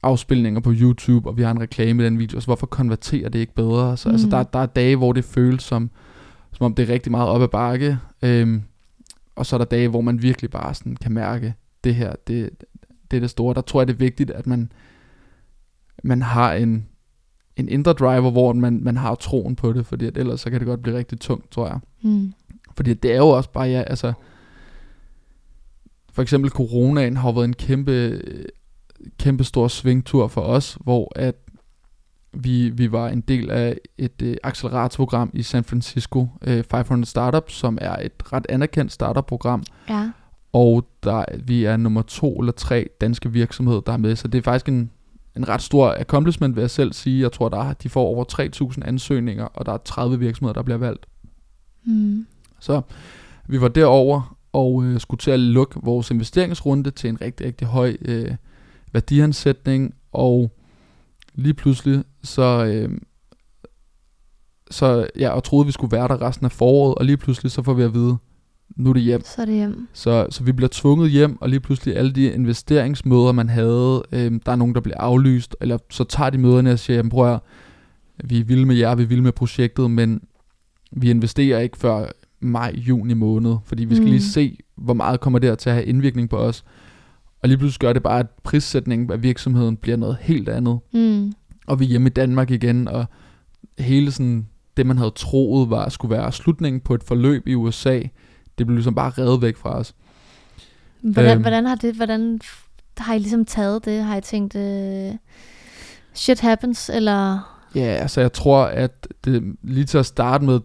[0.03, 3.39] afspilninger på YouTube, og vi har en reklame i den video, så hvorfor konverterer det
[3.39, 3.97] ikke bedre?
[3.97, 4.15] Så, mm.
[4.15, 5.91] altså, der, der er dage, hvor det føles som,
[6.55, 8.63] som om det er rigtig meget op ad bakke, øhm,
[9.37, 12.51] og så er der dage, hvor man virkelig bare sådan kan mærke, det her, det,
[13.11, 13.55] det er det store.
[13.55, 14.73] Der tror jeg, det er vigtigt, at man,
[16.05, 16.89] man har en,
[17.57, 20.61] en indre driver, hvor man, man har troen på det, fordi at ellers så kan
[20.61, 21.79] det godt blive rigtig tungt, tror jeg.
[22.03, 22.33] Mm.
[22.77, 24.13] Fordi det er jo også bare, ja, altså,
[26.13, 28.23] for eksempel coronaen har været en kæmpe,
[29.19, 31.35] kæmpe stor svingtur for os, hvor at
[32.35, 37.55] vi, vi var en del af et uh, acceleratorprogram i San Francisco, uh, 500 Startups,
[37.55, 39.63] som er et ret anerkendt startup-program.
[39.89, 40.11] Ja.
[40.53, 44.17] Og der, vi er nummer to eller tre danske virksomheder, der er med.
[44.17, 44.91] Så det er faktisk en,
[45.37, 47.23] en ret stor accomplishment, vil jeg selv sige.
[47.23, 48.25] Jeg tror, der er, de får over
[48.73, 51.07] 3.000 ansøgninger, og der er 30 virksomheder, der bliver valgt.
[51.85, 52.27] Mm.
[52.61, 52.81] Så
[53.47, 57.69] vi var derover og øh, skulle til at lukke vores investeringsrunde til en rigtig, rigtig
[57.69, 58.35] høj øh,
[58.93, 60.51] værdiansætning, og
[61.35, 62.99] lige pludselig så, øh,
[64.71, 67.63] så ja, og troede, vi skulle være der resten af foråret, og lige pludselig så
[67.63, 68.17] får vi at vide,
[68.77, 69.21] nu er det hjem.
[69.25, 69.89] Så er det hjem.
[69.93, 74.33] Så, så vi bliver tvunget hjem, og lige pludselig alle de investeringsmøder, man havde, øh,
[74.47, 77.35] der er nogen, der bliver aflyst, eller så tager de møderne og siger, jamen prøv
[77.35, 77.41] at,
[78.25, 80.21] vi er vilde med jer, vi er vilde med projektet, men
[80.93, 82.07] vi investerer ikke før
[82.41, 84.11] maj, juni måned, fordi vi skal mm.
[84.11, 86.65] lige se, hvor meget kommer der til at have indvirkning på os.
[87.45, 90.79] Og lige pludselig gør det bare, at prissætningen af virksomheden bliver noget helt andet.
[90.93, 91.33] Mm.
[91.67, 93.07] Og vi er hjemme i Danmark igen, og
[93.79, 98.01] hele sådan, det man havde troet var, skulle være slutningen på et forløb i USA,
[98.59, 99.95] det blev ligesom bare revet væk fra os.
[101.01, 102.41] Hvordan, øhm, hvordan har det, hvordan
[102.99, 104.05] har I ligesom taget det?
[104.05, 105.17] Har I tænkt, uh,
[106.15, 107.39] shit happens, eller?
[107.75, 110.61] Ja, altså jeg tror, at det, lige til at starte med,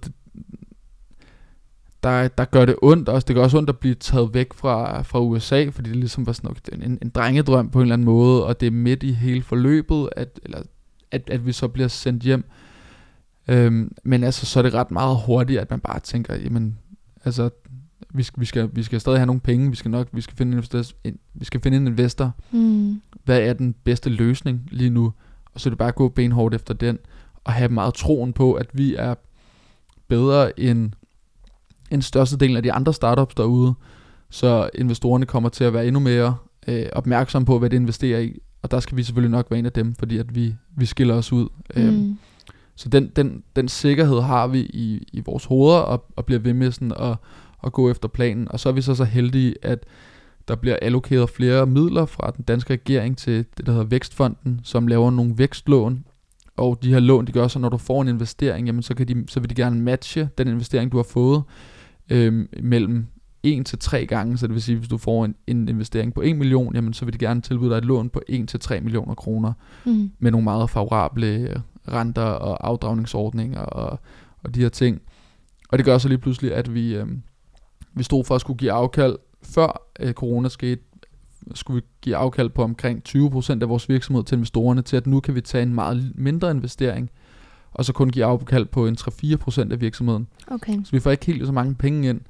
[2.04, 3.26] der, der gør det ondt også.
[3.26, 6.34] Det gør også ondt at blive taget væk fra, fra USA, fordi det ligesom var
[6.34, 9.12] sådan en, en, en drengedrøm på en eller anden måde, og det er midt i
[9.12, 10.62] hele forløbet, at, eller,
[11.12, 12.44] at, at vi så bliver sendt hjem.
[13.48, 16.78] Øhm, men altså, så er det ret meget hurtigt, at man bare tænker, jamen,
[17.26, 17.50] altså,
[18.14, 20.38] vi skal, vi skal, vi skal stadig have nogle penge, vi skal nok, vi skal
[20.38, 20.64] finde
[21.04, 22.32] en, vi skal finde en investor.
[22.52, 23.02] Mm.
[23.26, 25.14] Hvad er den bedste løsning lige nu?
[25.54, 26.98] Og så er det bare at gå benhårdt efter den,
[27.44, 29.16] og have meget troen på, at vi er
[30.08, 30.92] bedre end
[31.92, 33.74] en størstedelen af de andre startups derude,
[34.30, 36.36] så investorerne kommer til at være endnu mere
[36.68, 39.66] øh, opmærksomme på, hvad de investerer i, og der skal vi selvfølgelig nok være en
[39.66, 41.48] af dem, fordi at vi, vi skiller os ud.
[41.76, 41.82] Mm.
[41.82, 42.18] Øhm,
[42.76, 46.54] så den, den, den sikkerhed har vi i, i vores hoveder, og, og bliver ved
[46.54, 47.16] med sådan at,
[47.64, 48.52] at gå efter planen.
[48.52, 49.86] Og så er vi så så heldige, at
[50.48, 54.88] der bliver allokeret flere midler fra den danske regering til det, der hedder Vækstfonden, som
[54.88, 56.06] laver nogle vækstlån.
[56.58, 59.08] Og de her lån, de gør så, når du får en investering, jamen så, kan
[59.08, 61.44] de, så vil de gerne matche den investering, du har fået,
[62.10, 63.06] øh, mellem
[63.44, 66.22] 1 til 3 gange, så det vil sige, hvis du får en, en investering på
[66.22, 68.82] 1 million, jamen så vil de gerne tilbyde dig et lån på 1 til 3
[68.82, 69.54] millioner kroner,
[69.86, 70.12] mm.
[70.20, 74.00] med nogle meget favorable renter og afdragningsordninger og,
[74.44, 75.02] og de her ting.
[75.70, 77.08] Og det gør så lige pludselig, at vi, øh,
[77.94, 80.82] vi stod for at skulle give afkald, før øh, corona skete,
[81.54, 85.20] skulle vi give afkald på omkring 20% af vores virksomhed til investorerne, til at nu
[85.20, 87.10] kan vi tage en meget mindre investering,
[87.80, 90.28] og så kun give afkald på en 3-4% af virksomheden.
[90.48, 90.80] Okay.
[90.84, 92.22] Så vi får ikke helt så mange penge ind,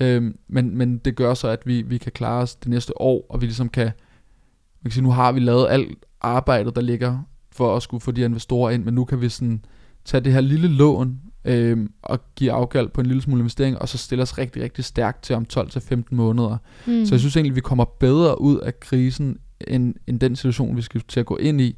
[0.00, 3.26] øhm, men, men det gør så, at vi, vi kan klare os det næste år,
[3.28, 7.18] og vi ligesom kan, man kan sige, nu har vi lavet alt arbejdet, der ligger
[7.52, 9.64] for at skulle få de investorer ind, men nu kan vi sådan
[10.04, 13.88] tage det her lille lån øhm, og give afkald på en lille smule investering, og
[13.88, 16.56] så stille os rigtig, rigtig stærkt til om 12-15 måneder.
[16.86, 17.06] Mm.
[17.06, 20.82] Så jeg synes egentlig, vi kommer bedre ud af krisen, end, end den situation, vi
[20.82, 21.76] skal til at gå ind i.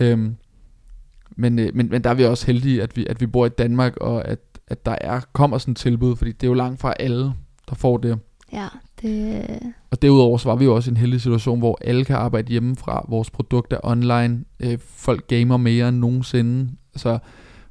[0.00, 0.36] Øhm,
[1.36, 3.48] men, øh, men, men der er vi også heldige, at vi, at vi bor i
[3.48, 6.80] Danmark, og at, at der er kommer sådan et tilbud, fordi det er jo langt
[6.80, 7.32] fra alle,
[7.68, 8.18] der får det.
[8.52, 8.66] Ja,
[9.02, 9.44] det...
[9.90, 12.50] Og derudover så var vi jo også i en heldig situation, hvor alle kan arbejde
[12.50, 13.06] hjemmefra.
[13.08, 14.44] Vores produkt er online.
[14.60, 16.70] Øh, folk gamer mere end nogensinde.
[16.96, 17.18] Så,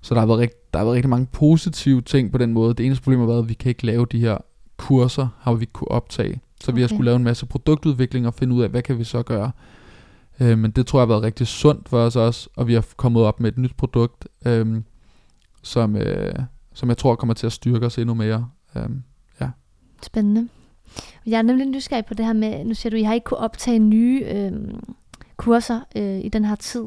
[0.01, 2.73] så der, har været rigt, der har været rigtig mange positive ting på den måde.
[2.73, 4.37] Det eneste problem har været, at vi kan ikke lave de her
[4.77, 6.41] kurser, har vi kunne optage.
[6.61, 6.75] Så okay.
[6.75, 9.23] vi har skulle lave en masse produktudvikling og finde ud af, hvad kan vi så
[9.23, 9.51] gøre.
[10.41, 12.85] Øh, men det tror jeg har været rigtig sundt for os også, og vi har
[12.97, 14.81] kommet op med et nyt produkt, øh,
[15.63, 16.35] som, øh,
[16.73, 18.49] som jeg tror kommer til at styrke os endnu mere.
[18.75, 18.89] Øh,
[19.41, 19.49] ja.
[20.03, 20.49] Spændende.
[21.25, 23.37] Jeg er nemlig nysgerrig på det her med, nu siger du, I har ikke kunne
[23.37, 24.51] optage nye øh,
[25.37, 26.83] kurser øh, i den her tid.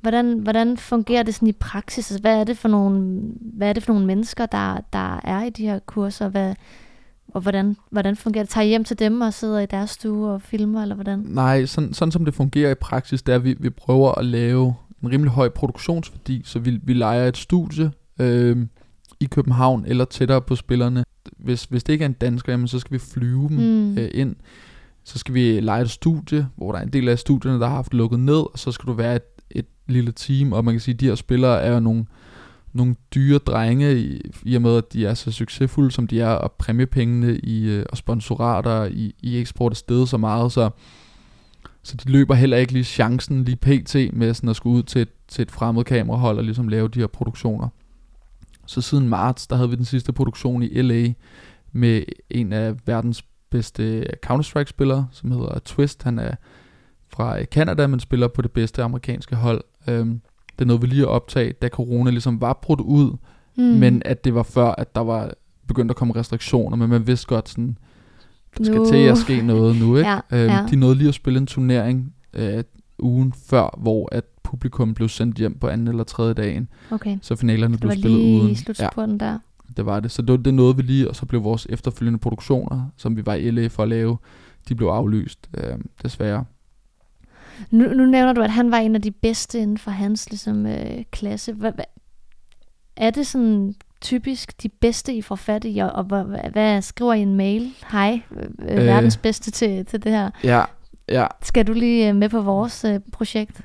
[0.00, 2.10] Hvordan, hvordan fungerer det sådan i praksis?
[2.10, 5.42] Altså, hvad er det for nogle, hvad er det for nogle mennesker, der, der er
[5.42, 6.28] i de her kurser?
[6.28, 6.54] Hvad,
[7.34, 8.50] og hvordan, hvordan fungerer det?
[8.50, 11.18] Tager I hjem til dem og sidder i deres stue og filmer, eller hvordan?
[11.18, 14.24] Nej, sådan, sådan som det fungerer i praksis, det er, at vi, vi prøver at
[14.24, 18.66] lave en rimelig høj produktionsværdi, så vi, vi leger et studie, øh,
[19.20, 21.04] i København eller tættere på spillerne.
[21.38, 23.98] Hvis, hvis det ikke er en dansker, jamen, så skal vi flyve dem Mm.
[23.98, 24.36] øh, ind.
[25.04, 27.74] Så skal vi lege et studie, hvor der er en del af studierne, der har
[27.74, 30.80] haft lukket ned, og så skal du være et, et lille team, og man kan
[30.80, 32.06] sige, at de her spillere er jo nogle,
[32.76, 36.28] nogle dyre drenge, i, i og med at de er så succesfulde, som de er,
[36.30, 40.70] og præmiepengene i, øh, og sponsorater i, i eksport er steget så meget, så,
[41.82, 43.94] så de løber heller ikke lige chancen lige pt.
[44.12, 47.00] med sådan at skulle ud til et, til et fremmed kamerahold og ligesom lave de
[47.00, 47.68] her produktioner.
[48.66, 51.12] Så siden marts, der havde vi den sidste produktion i LA
[51.72, 56.02] med en af verdens bedste Counter-Strike-spillere, som hedder Twist.
[56.02, 56.34] Han er
[57.08, 59.64] fra øh, Canada, men spiller på det bedste amerikanske hold.
[59.88, 60.20] Øhm,
[60.58, 63.16] det er noget, vi lige at optage, da corona ligesom var brudt ud,
[63.58, 63.62] Mm.
[63.64, 65.30] men at det var før, at der var
[65.68, 67.78] begyndt at komme restriktioner, men man vidste godt sådan,
[68.58, 68.86] der skal Nu.
[68.90, 70.08] til at ske noget nu, ikke?
[70.10, 70.66] Ja, øhm, ja.
[70.70, 72.64] De nåede lige at spille en turnering øh,
[72.98, 77.18] ugen før, hvor at publikum blev sendt hjem på anden eller tredje dagen, Okay.
[77.22, 78.50] så finalerne Det blev var spillet lige uden.
[78.50, 79.38] i slutspurten der.
[79.76, 80.10] Det var det.
[80.10, 83.34] Så det, det nåede vi lige, og så blev vores efterfølgende produktioner, som vi var
[83.34, 84.16] i LA for at lave,
[84.68, 86.44] de blev aflyst, øh, desværre.
[87.70, 90.66] Nu, nu nævner du, at han var en af de bedste inden for hans ligesom,
[90.66, 91.52] øh, klasse.
[91.52, 91.84] Hvad, hvad,
[92.96, 96.82] er det sådan typisk de bedste, I får fat i, og, og hvad, hvad, hvad
[96.82, 97.70] skriver I en mail?
[97.90, 98.76] Hej, øh, øh.
[98.78, 98.86] Øh.
[98.86, 100.30] verdens bedste til, til det her.
[100.44, 100.64] Ja,
[101.08, 101.26] ja.
[101.42, 103.62] Skal du lige øh, med på vores øh, projekt?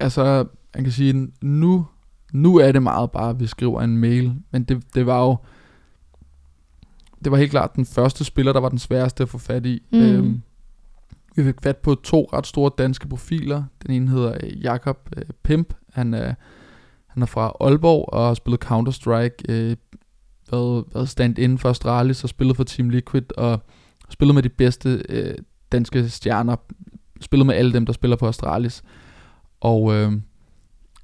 [0.00, 1.86] Altså, man kan sige, nu,
[2.32, 5.36] nu er det meget bare, at vi skriver en mail, men det, det var jo,
[7.24, 9.82] det var helt klart den første spiller, der var den sværeste at få fat i.
[9.92, 9.98] Mm.
[9.98, 10.42] Øhm,
[11.36, 13.64] vi fik fat på to ret store danske profiler.
[13.86, 15.74] Den ene hedder øh, Jakob øh, Pimp.
[15.92, 16.34] Han er,
[17.06, 19.52] han er fra Aalborg og har spillet Counter-Strike.
[19.52, 19.76] Øh,
[20.50, 23.60] været, været stand-in for Astralis og spillet for Team Liquid og
[24.08, 25.34] spillet med de bedste øh,
[25.72, 26.56] danske stjerner.
[27.20, 28.82] Spillet med alle dem, der spiller på Astralis.
[29.60, 30.12] Og, øh,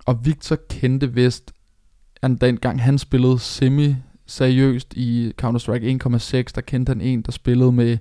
[0.06, 1.52] og Victor kendte vist,
[2.22, 3.94] han, dengang han spillede semi
[4.26, 7.98] seriøst i Counter-Strike 1.6, der kendte han en, der spillede med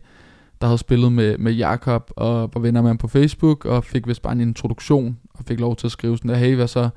[0.62, 4.08] der havde spillet med, med Jakob og var venner med ham på Facebook, og fik
[4.08, 6.90] vist bare en introduktion, og fik lov til at skrive sådan der, hey, hvad så?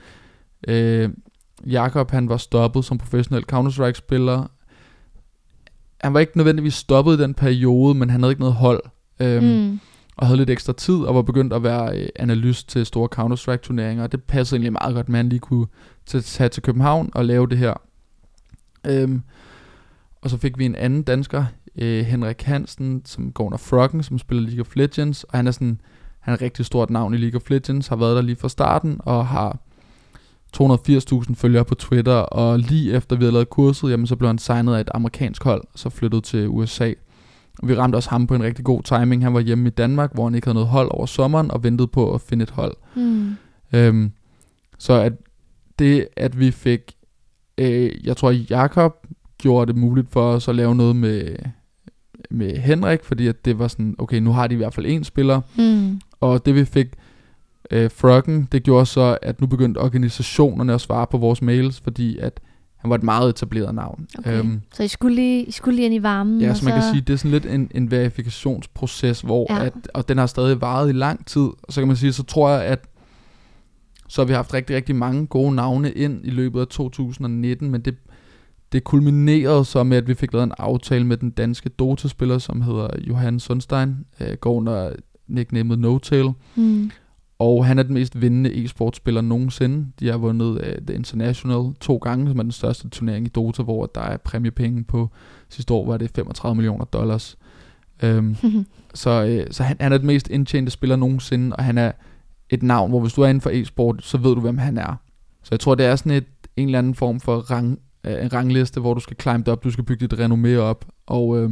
[0.68, 1.10] Øh,
[1.66, 4.50] Jakob, han var stoppet som professionel Counter-Strike-spiller.
[6.00, 8.82] Han var ikke nødvendigvis stoppet i den periode, men han havde ikke noget hold.
[9.20, 9.80] Øhm, Mm.
[10.16, 14.02] og havde lidt ekstra tid, og var begyndt at være øh, analyst til store Counter-Strike-turneringer,
[14.02, 15.66] og det passede egentlig meget godt med, at han lige kunne
[16.06, 17.74] tage til København og lave det her.
[18.86, 19.22] Øhm,
[20.22, 21.44] og så fik vi en anden dansker,
[21.78, 25.50] øh, Henrik Hansen, som går under Froggen, som spiller League of Legends, og han er
[25.50, 25.80] sådan,
[26.20, 28.48] han er et rigtig stort navn i League of Legends, har været der lige fra
[28.48, 29.58] starten, og har
[30.56, 34.38] 280.000 følgere på Twitter, og lige efter vi havde lavet kurset, jamen så blev han
[34.38, 36.92] signet af et amerikansk hold, og så flyttet til USA.
[37.58, 39.22] Og vi ramte også ham på en rigtig god timing.
[39.22, 41.88] Han var hjemme i Danmark, hvor han ikke havde noget hold over sommeren, og ventede
[41.88, 42.76] på at finde et hold.
[42.96, 43.36] Mm.
[43.72, 44.12] Øhm,
[44.78, 45.12] så at
[45.78, 46.80] det, at vi fik,
[47.58, 48.99] øh, jeg tror Jakob
[49.40, 51.36] gjorde det muligt for os at lave noget med,
[52.30, 55.04] med Henrik, fordi at det var sådan, okay, nu har de i hvert fald en
[55.04, 56.00] spiller, Mm.
[56.20, 56.86] og det vi fik
[57.70, 62.18] øh, Froggen, det gjorde så, at nu begyndte organisationerne at svare på vores mails, fordi
[62.18, 62.40] at
[62.76, 64.06] han var et meget etableret navn.
[64.18, 64.38] Okay.
[64.38, 66.40] Øhm, Så I skulle lige, I skulle lige ind i varmen?
[66.40, 69.64] Ja, så man kan sige, det er sådan lidt en, en verifikationsproces, hvor ja.
[69.64, 71.40] at, og den har stadig varet i lang tid.
[71.40, 72.84] Og så kan man sige, så tror jeg, at
[74.08, 77.80] så har vi haft rigtig, rigtig mange gode navne ind i løbet af 2019, men
[77.80, 77.94] det,
[78.72, 82.62] det kulminerede så med, at vi fik lavet en aftale med den danske Dota-spiller, som
[82.62, 84.92] hedder Johan Sundstein, øh, går under
[85.28, 86.30] nicknamet No Tail.
[86.56, 86.90] Mm.
[87.38, 89.86] Og han er den mest vindende e-sportspiller nogensinde.
[90.00, 93.62] De har vundet uh, The International to gange, som er den største turnering i Dota,
[93.62, 95.10] hvor der er præmiepenge på.
[95.48, 97.38] Sidste år var det 35 millioner dollars.
[98.04, 98.36] Um,
[98.94, 101.92] så uh, så han, han er den mest indtjente spiller nogensinde, og han er
[102.50, 104.94] et navn, hvor hvis du er inden for e-sport, så ved du, hvem han er.
[105.42, 107.78] Så jeg tror, det er sådan et, en eller anden form for rang,
[108.08, 111.28] uh, en rangliste, hvor du skal climbe op, du skal bygge dit renommé op, og,
[111.28, 111.50] uh,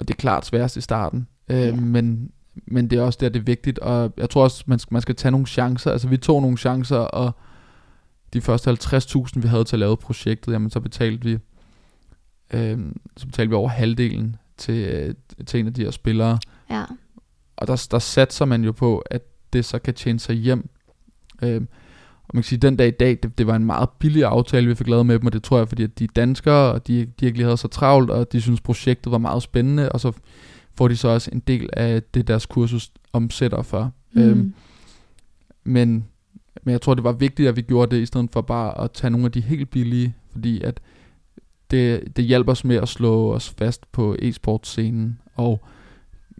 [0.00, 1.26] og det er klart sværest i starten.
[1.50, 1.74] Uh, Ja.
[1.74, 2.30] men
[2.66, 5.02] men det er også der, det er vigtigt, og jeg tror også, man skal, man
[5.02, 5.90] skal tage nogle chancer.
[5.92, 7.32] Altså, vi tog nogle chancer, og
[8.32, 11.38] de første 50.000, vi havde til at lave projektet, jamen, så betalte vi,
[12.54, 12.78] øh,
[13.16, 15.14] så betalte vi over halvdelen til, øh,
[15.46, 16.38] til en af de her spillere.
[16.70, 16.84] ja.
[17.56, 20.70] Og der, der satser man jo på, at det så kan tjene sig hjem.
[21.42, 21.62] Øh,
[22.30, 24.24] og man kan sige, at den dag i dag, det, det var en meget billig
[24.24, 26.72] aftale, vi fik lavet med dem, og det tror jeg, fordi at de er danskere,
[26.72, 29.92] og de, de ikke lige havde så travlt, og de synes projektet var meget spændende,
[29.92, 30.12] og så
[30.74, 33.92] får de så også en del af det, deres kursus omsætter for.
[34.12, 34.22] Mm.
[34.22, 34.54] Øhm,
[35.64, 36.04] men,
[36.62, 38.90] men jeg tror, det var vigtigt, at vi gjorde det, i stedet for bare at
[38.90, 40.80] tage nogle af de helt billige, fordi at
[41.70, 45.64] det, det hjælper os med at slå os fast på e-sportscenen, og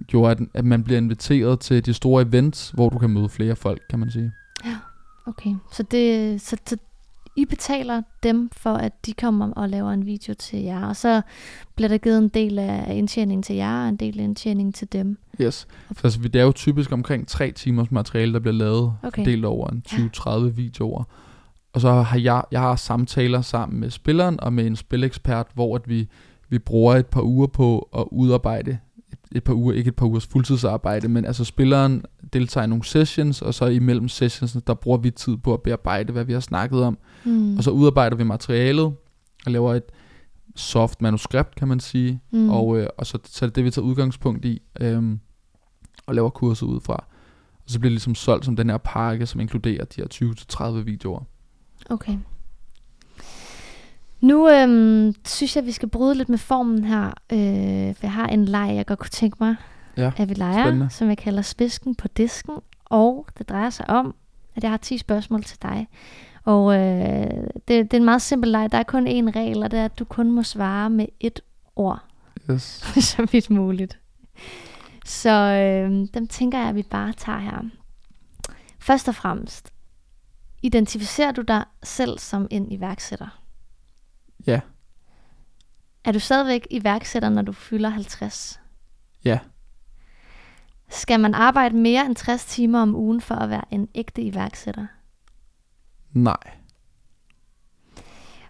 [0.06, 3.56] gjorde, at, at man bliver inviteret til de store events, hvor du kan møde flere
[3.56, 4.32] folk, kan man sige.
[5.26, 6.76] Okay, så, det, så, så
[7.36, 11.22] I betaler dem for, at de kommer og laver en video til jer, og så
[11.76, 14.92] bliver der givet en del af indtjeningen til jer, og en del af indtjeningen til
[14.92, 15.18] dem.
[15.40, 15.54] Yes.
[15.92, 19.20] Så altså, det er jo typisk omkring tre timers materiale, der bliver lavet, Okay.
[19.22, 21.04] fordelt over en 20-30 videoer.
[21.72, 25.76] Og så har jeg, jeg har samtaler sammen med spilleren og med en spilekspert, hvor
[25.76, 26.08] at vi,
[26.48, 28.78] vi bruger et par uger på at udarbejde
[29.32, 33.42] et, par uger, ikke et par ugers fuldtidsarbejde, men altså spilleren deltager i nogle sessions,
[33.42, 36.82] og så imellem sessions, der bruger vi tid på at bearbejde, hvad vi har snakket
[36.82, 36.98] om.
[37.24, 37.56] Mm.
[37.56, 38.84] Og så udarbejder vi materialet
[39.46, 39.84] og laver et
[40.56, 42.20] soft manuskript, kan man sige.
[42.30, 42.50] mm.
[42.50, 45.20] Og, øh, og så, så er det det, vi tager udgangspunkt i, øhm,
[46.06, 47.04] og laver kurset ud fra.
[47.64, 50.84] Og så bliver det ligesom solgt som den her pakke, som inkluderer de her 20-30
[50.84, 51.22] videoer.
[51.90, 52.18] Okay.
[54.20, 57.06] Nu øhm, synes jeg, vi skal bryde lidt med formen her.
[57.06, 59.56] Øh, for jeg har en leg, jeg godt kunne tænke mig,
[59.96, 60.90] Ja, at vi leger, spændende.
[60.90, 62.54] som jeg kalder spisken på disken.
[62.84, 64.14] Og det drejer sig om,
[64.56, 65.88] at jeg har 10 spørgsmål til dig.
[66.44, 68.72] Og øh, det, det er en meget simpel leg.
[68.72, 71.40] Der er kun én regel, og det er, at du kun må svare med et
[71.76, 71.98] ord,
[72.50, 72.62] Yes.
[73.10, 73.98] så vidt muligt.
[75.04, 77.62] Så øh, dem tænker jeg, at vi bare tager her.
[78.78, 79.72] Først og fremmest,
[80.62, 83.40] identificerer du dig selv som en iværksætter?
[84.46, 84.60] Ja,
[86.04, 88.60] Er du stadigvæk iværksætter, når du fylder 50?
[89.24, 89.38] ja,
[90.88, 94.86] Skal man arbejde mere end 60 timer om ugen for at være en ægte iværksætter?
[96.12, 96.56] nej.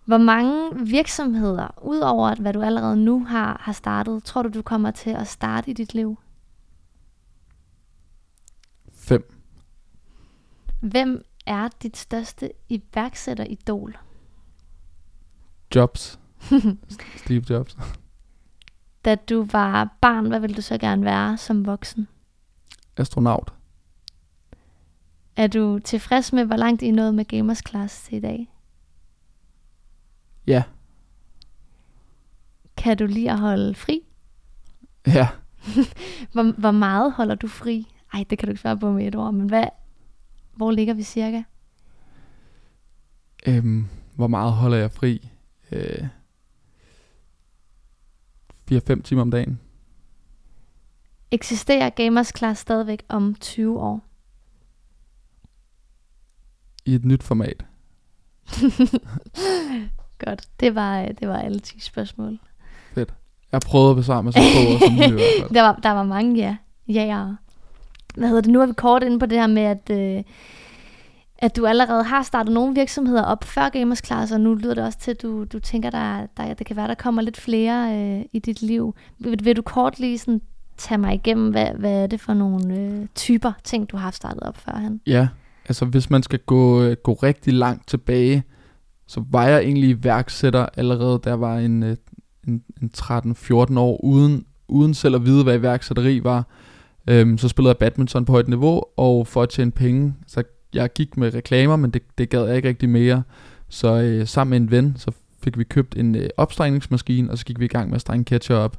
[0.05, 4.63] Hvor mange virksomheder, udover at hvad du allerede nu har, har startet, tror du, du
[4.63, 6.19] kommer til at starte i dit liv?
[8.93, 9.35] 5.
[10.81, 13.99] Hvem er dit største iværksætteridol?
[15.75, 16.19] Jobs.
[17.17, 17.77] Steve Jobs.
[19.05, 22.09] Da du var barn, hvad ville du så gerne være som voksen?
[22.97, 23.53] Astronaut.
[25.37, 28.53] Er du tilfreds med, hvor langt I er nået med Gamers Class til i dag?
[30.47, 30.63] Ja.
[32.77, 34.01] Kan du lide at holde fri?
[35.07, 35.29] Ja.
[36.33, 37.87] Hvor, hvor meget holder du fri?
[38.13, 39.65] Ej, det kan du ikke svare på med et ord, men hvad,
[40.55, 41.43] hvor ligger vi cirka?
[43.47, 45.29] Øhm, hvor meget holder jeg fri?
[45.73, 46.07] Øh,
[48.73, 49.61] 4-5 timer om dagen.
[51.31, 54.01] Eksisterer Gamers Class stadigvæk om 20 år?
[56.85, 57.65] I et nyt format.
[60.25, 62.39] Godt, det var, det var alle 10 spørgsmål.
[63.53, 65.55] Jeg har prøvet at besvare mig så få som muligt i hvert fald.
[65.57, 66.57] Der var, der var mange ja.
[66.89, 67.27] Ja,
[68.15, 68.51] hvad hedder det?
[68.51, 70.23] Nu er vi kort inde på det her med, at, øh,
[71.41, 74.85] at du allerede har startet nogle virksomheder op før Gamers Class, og nu lyder det
[74.85, 77.99] også til, at du, du tænker, der, der, det kan være, der kommer lidt flere
[77.99, 78.95] øh, i dit liv.
[79.19, 80.41] Vil, vil du kort lige sådan
[80.77, 84.43] tage mig igennem, hvad, hvad er det for nogle øh, typer ting, du har startet
[84.43, 85.01] op førhen?
[85.07, 85.29] Ja,
[85.69, 88.43] altså hvis man skal gå, øh, gå rigtig langt tilbage,
[89.07, 91.97] så var jeg egentlig iværksætter allerede, der var en, øh,
[92.49, 96.47] en, en 13-14 år, uden, uden selv at vide, hvad iværksætteri var.
[97.09, 100.43] Øhm, så spillede jeg badminton på højt niveau, og for at tjene penge, så
[100.75, 103.23] jeg gik med reklamer, men det, det gad jeg ikke rigtig mere.
[103.69, 107.45] Så øh, sammen med en ven, så fik vi købt en øh, opstrengningsmaskine, og så
[107.45, 108.79] gik vi i gang med at strenge ketchup op.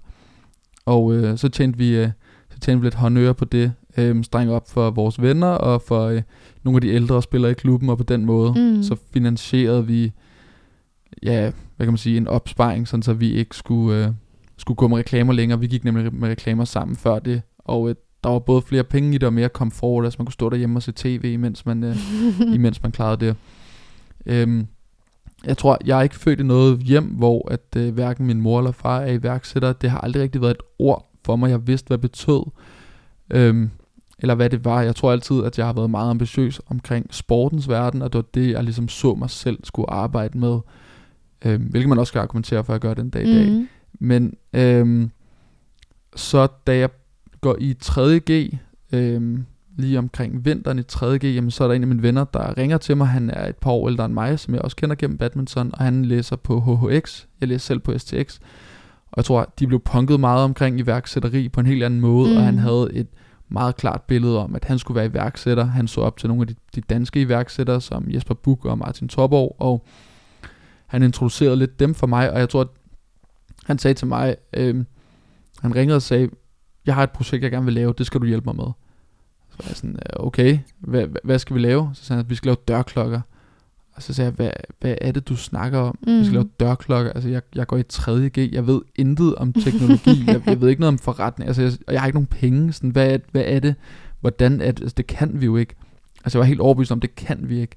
[0.86, 2.10] Og øh, så tjente vi øh,
[2.50, 6.06] så tjente vi lidt håndøre på det, øh, strenge op for vores venner og for
[6.06, 6.22] øh,
[6.64, 8.84] nogle af de ældre spillere i klubben, og på den måde, Mm.
[8.84, 10.12] så finansierede vi,
[11.24, 11.42] ja,
[11.78, 14.12] hvad kan man sige, en opsparing, sådan så vi ikke skulle, øh,
[14.58, 15.60] skulle gå med reklamer længere.
[15.60, 19.16] Vi gik nemlig med reklamer sammen før det, og øh, der var både flere penge
[19.16, 21.84] i det og mere komfort, altså man kunne stå derhjemme og se tv, imens man,
[21.84, 21.96] øh,
[22.56, 23.36] imens man klarede det.
[24.26, 24.68] Øhm,
[25.46, 28.60] jeg tror, jeg er ikke født i noget hjem, hvor at øh, hverken min mor
[28.60, 29.74] eller far er iværksætter.
[29.74, 31.50] Det har aldrig rigtig været et ord for mig.
[31.50, 32.44] Jeg vidste, hvad det betød.
[33.30, 33.70] Øhm,
[34.20, 34.82] eller hvad det var.
[34.82, 38.26] Jeg tror altid, at jeg har været meget ambitiøs omkring sportens verden, og det var
[38.34, 40.60] det, jeg ligesom så mig selv skulle arbejde med.
[41.46, 43.52] Øhm, hvilket man også kan argumentere for at gøre den dag i dag.
[43.52, 43.68] Mm.
[44.00, 45.12] Men øhm,
[46.16, 46.90] så da jeg
[47.42, 48.60] går i 3.G,
[48.92, 49.46] øhm,
[49.78, 52.78] lige omkring vinteren i 3.G, jamen, så er der en af mine venner, der ringer
[52.78, 53.08] til mig.
[53.08, 55.84] Han er et par år ældre end mig, som jeg også kender gennem badminton, og
[55.84, 57.26] han læser på HHX.
[57.42, 58.39] Jeg læser selv på STX.
[59.12, 62.36] Og jeg tror, de blev punket meget omkring iværksætteri på en helt anden måde, mm.
[62.36, 62.46] og Mm.
[62.46, 63.08] han havde et
[63.50, 65.66] meget klart billede om, at han skulle være iværksætter.
[65.66, 69.08] Han så op til nogle af de, de danske iværksættere, som Jesper Buch og Martin
[69.08, 69.86] Torborg, og
[70.88, 72.68] han introducerede lidt dem for mig, og jeg tror, at
[73.66, 74.86] han sagde til mig, øh,
[75.62, 76.30] han ringede og sagde,
[76.86, 78.66] jeg har et projekt, jeg gerne vil lave, det skal du hjælpe mig med.
[79.50, 81.90] Så var jeg sådan, "Øh, okay, hvad, hvad- skal vi lave?
[81.94, 83.22] Så sagde han, vi skal lave dørklokker.
[83.96, 85.98] Og så sagde jeg, hvad, hvad er det, du snakker om?
[86.08, 86.08] Mm.
[86.20, 86.34] Vi skal Mm.
[86.34, 87.12] lave dørklokker.
[87.12, 90.82] Altså, jeg, jeg går i 3.G, jeg ved intet om teknologi, jeg, jeg ved ikke
[90.82, 92.74] noget om forretning, altså, jeg, og jeg har ikke nogen penge.
[92.74, 93.76] Sådan, hvad, er, hvad er det?
[94.22, 94.82] Hvordan er det?
[94.82, 95.76] Altså, det kan vi jo ikke.
[96.24, 97.76] Altså, jeg var helt overbevist om, det kan vi ikke.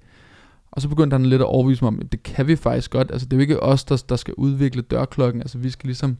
[0.70, 3.10] Og så begyndte han lidt at overbevise mig om, at det kan vi faktisk godt.
[3.10, 5.42] Altså det er jo ikke os, der, der skal udvikle dørklokken.
[5.42, 6.16] Altså vi skal ligesom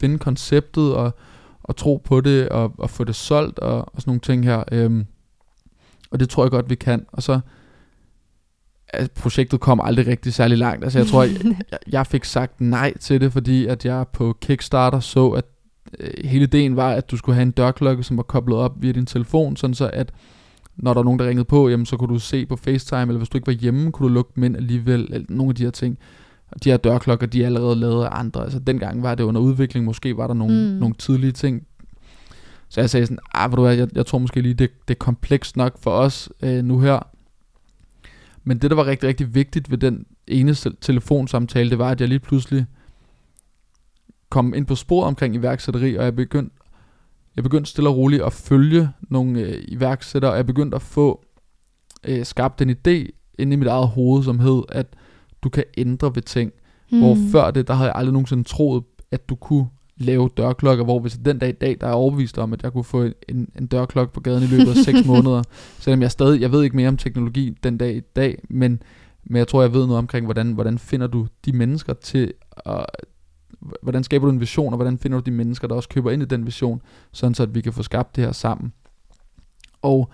[0.00, 1.14] finde konceptet og,
[1.64, 4.64] og tro på det og, og få det solgt og, og sådan nogle ting her.
[4.72, 5.06] Øhm,
[6.10, 7.06] og det tror jeg godt, vi kan.
[7.12, 7.40] Og så
[8.92, 10.84] altså, projektet kom aldrig rigtig særlig langt.
[10.84, 14.36] Altså jeg tror, jeg, jeg, jeg fik sagt nej til det, fordi at jeg på
[14.40, 15.44] Kickstarter så, at
[16.00, 18.92] øh, hele ideen var, at du skulle have en dørklokke, som var koblet op via
[18.92, 20.12] din telefon, sådan så at
[20.76, 23.16] når der er nogen, der ringede på, jamen, så kunne du se på FaceTime, eller
[23.16, 25.62] hvis du ikke var hjemme, kunne du lukke dem ind alligevel, eller nogle af de
[25.62, 25.98] her ting.
[26.64, 28.42] De her dørklokker, de er allerede lavet af andre.
[28.42, 30.78] Altså dengang var det under udvikling, måske var der nogle, mm.
[30.78, 31.66] nogle tidlige ting.
[32.68, 34.98] Så jeg sagde sådan, ah, du hvad, jeg, jeg tror måske lige, det, det er
[34.98, 36.98] komplekst nok for os øh, nu her.
[38.44, 42.08] Men det, der var rigtig, rigtig vigtigt ved den ene telefonsamtale, det var, at jeg
[42.08, 42.66] lige pludselig
[44.28, 46.56] kom ind på spor omkring iværksætteri, og jeg begyndte,
[47.36, 51.24] jeg begyndte stille og roligt at følge nogle øh, iværksættere, og jeg begyndte at få
[52.04, 54.86] øh, skabt en idé inde i mit eget hoved, som hed, at
[55.44, 56.52] du kan ændre ved ting.
[56.92, 56.98] Mm.
[56.98, 59.66] Hvor før det, der havde jeg aldrig nogensinde troet, at du kunne
[59.96, 62.84] lave dørklokker, hvor hvis den dag i dag, der er overbevist om, at jeg kunne
[62.84, 65.42] få en, en dørklokke på gaden i løbet af 6 måneder,
[65.78, 68.82] selvom jeg stadig, jeg ved ikke mere om teknologi den dag i dag, men,
[69.24, 72.32] men jeg tror, jeg ved noget omkring, hvordan, hvordan finder du de mennesker til
[72.66, 72.86] at,
[73.82, 76.22] hvordan skaber du en vision, og hvordan finder du de mennesker, der også køber ind
[76.22, 76.82] i den vision,
[77.12, 78.72] sådan så at vi kan få skabt det her sammen.
[79.82, 80.10] Og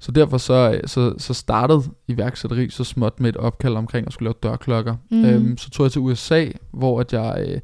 [0.00, 4.26] så derfor så, så, så startede iværksætteri så småt med et opkald omkring at skulle
[4.26, 4.96] lave dørklokker.
[5.10, 5.24] Mm.
[5.24, 7.60] Øhm, så tog jeg til USA, hvor at jeg øh,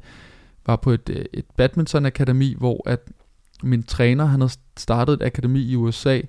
[0.65, 2.99] var på et, øh, et badminton-akademi, hvor at
[3.63, 6.21] min træner, han havde startet et akademi i USA,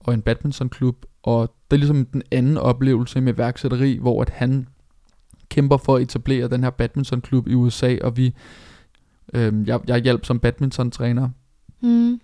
[0.00, 4.68] og en badmintonklub, og det er ligesom den anden oplevelse med værksætteri, hvor at han
[5.48, 8.34] kæmper for at etablere den her badmintonklub i USA, og vi,
[9.34, 11.28] øh, jeg, jeg hjalp som badmintontræner,
[11.80, 12.20] mm.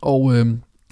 [0.00, 0.46] og, øh,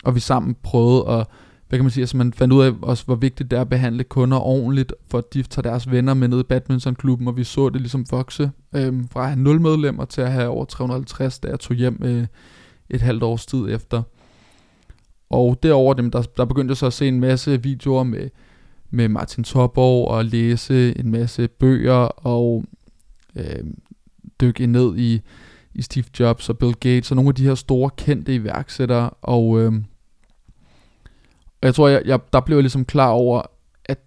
[0.05, 1.27] og vi sammen prøvede at
[1.69, 3.69] hvad kan man sige, altså man fandt ud af også, hvor vigtigt det er at
[3.69, 7.45] behandle kunder ordentligt, for at de tager deres venner med ned i badmintonklubben, og vi
[7.45, 11.39] så det ligesom vokse øhm, fra at have 0 medlemmer til at have over 350,
[11.39, 12.27] da jeg tog hjem øh,
[12.91, 14.03] et halvt års tid efter.
[15.31, 18.31] Og derover dem, der, der begyndte jeg så at se en masse videoer med,
[18.91, 22.65] med Martin Topborg og læse en masse bøger og
[23.37, 23.65] øh,
[24.41, 25.21] dykke ned i,
[25.75, 29.61] i Steve Jobs og Bill Gates og nogle af de her store kendte iværksættere og
[29.61, 29.73] øh,
[31.63, 33.43] og jeg tror, jeg, jeg, der blev jeg ligesom klar over,
[33.85, 33.99] at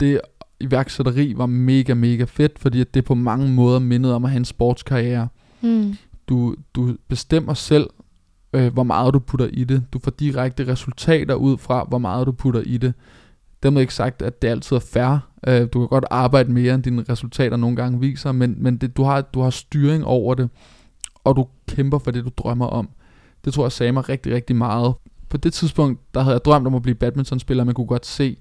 [0.00, 0.20] det
[0.60, 4.38] iværksætteri var mega, mega fedt, fordi at det på mange måder mindede om at have
[4.38, 5.28] en sportskarriere.
[5.60, 5.94] Mm.
[6.28, 7.90] Du, du bestemmer selv,
[8.52, 9.84] øh, hvor meget du putter i det.
[9.92, 12.94] Du får direkte resultater ud fra, hvor meget du putter i det.
[13.62, 15.28] Dermed ikke sagt, at det altid er fair.
[15.46, 18.96] Øh, du kan godt arbejde mere, end dine resultater nogle gange viser, men, men det,
[18.96, 20.50] du, har, du har styring over det,
[21.24, 22.88] og du kæmper for det, du drømmer om.
[23.44, 24.94] Det tror jeg sagde mig rigtig, rigtig meget
[25.28, 28.36] på det tidspunkt, der havde jeg drømt om at blive badmintonspiller, man kunne godt se,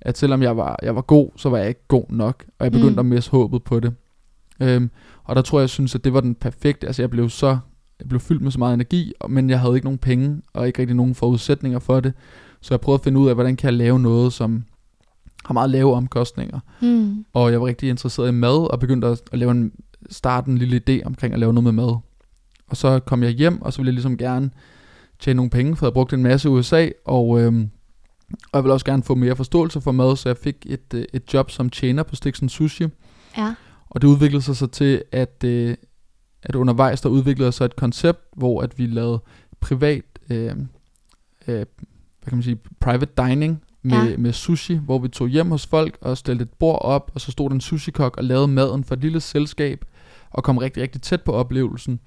[0.00, 2.72] at selvom jeg var, jeg var god, så var jeg ikke god nok, og jeg
[2.72, 2.98] begyndte mm.
[2.98, 3.94] at miste håbet på det.
[4.60, 4.90] Øhm,
[5.24, 7.58] og der tror jeg, jeg synes, at det var den perfekte, altså jeg blev så,
[8.00, 10.78] jeg blev fyldt med så meget energi, men jeg havde ikke nogen penge, og ikke
[10.78, 12.12] rigtig nogen forudsætninger for det,
[12.60, 14.64] så jeg prøvede at finde ud af, hvordan kan jeg lave noget, som
[15.44, 16.60] har meget lave omkostninger.
[16.82, 17.24] Mm.
[17.32, 19.72] Og jeg var rigtig interesseret i mad, og begyndte at, at lave en,
[20.10, 21.96] starte en lille idé omkring at lave noget med mad.
[22.66, 24.50] Og så kom jeg hjem, og så ville jeg ligesom gerne
[25.20, 27.70] tjene nogle penge, for jeg brugt en masse i USA, og, øhm,
[28.30, 31.04] og jeg vil også gerne få mere forståelse for mad, så jeg fik et, øh,
[31.12, 32.86] et job som tjener på Stiksen Sushi.
[33.36, 33.54] Ja.
[33.90, 35.76] Og det udviklede sig så til, at, øh,
[36.42, 39.22] at undervejs der udviklede sig et koncept, hvor at vi lavede
[39.60, 40.56] privat, øh,
[41.46, 44.16] øh, hvad kan man sige, private dining med, ja.
[44.16, 47.32] med sushi, hvor vi tog hjem hos folk og stillede et bord op, og så
[47.32, 49.84] stod der en sushi-kok og lavede maden for et lille selskab,
[50.30, 52.00] og kom rigtig, rigtig tæt på oplevelsen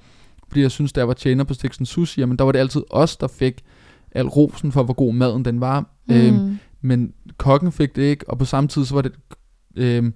[0.47, 2.83] fordi jeg synes, da jeg var tjener på Stiksen Sushi, jamen der var det altid
[2.89, 3.63] os, der fik
[4.11, 5.85] al rosen for, hvor god maden den var.
[6.05, 6.15] Mm.
[6.15, 9.11] Øhm, men kokken fik det ikke, og på samme tid, så var det...
[9.75, 10.13] Øhm,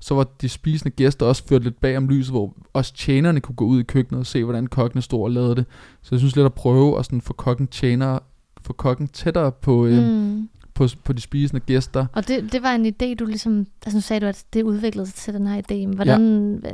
[0.00, 3.56] så var de spisende gæster også ført lidt bag om lyset, hvor også tjenerne kunne
[3.56, 5.64] gå ud i køkkenet og se, hvordan kokkene stod og lavede det.
[6.02, 8.18] Så jeg synes lidt at prøve at sådan få kokken tjener,
[8.62, 10.48] få kokken tættere på, øhm, mm.
[10.74, 12.06] på, på de spisende gæster.
[12.12, 15.06] Og det, det var en idé, du ligesom, altså nu sagde du, at det udviklede
[15.06, 15.94] sig til den her idé.
[15.94, 16.70] Hvordan, ja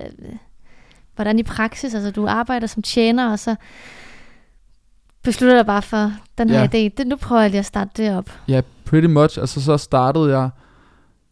[1.15, 3.55] hvordan i praksis, altså du arbejder som tjener, og så
[5.23, 6.67] beslutter dig bare for den her ja.
[6.67, 6.95] idé.
[6.97, 8.31] Det, nu prøver jeg lige at starte det op.
[8.49, 9.39] Ja, pretty much.
[9.39, 10.51] Altså så startede jeg,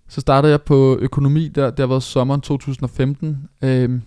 [0.08, 3.48] så startede jeg på økonomi, der, der var sommeren 2015.
[3.62, 4.02] Øhm,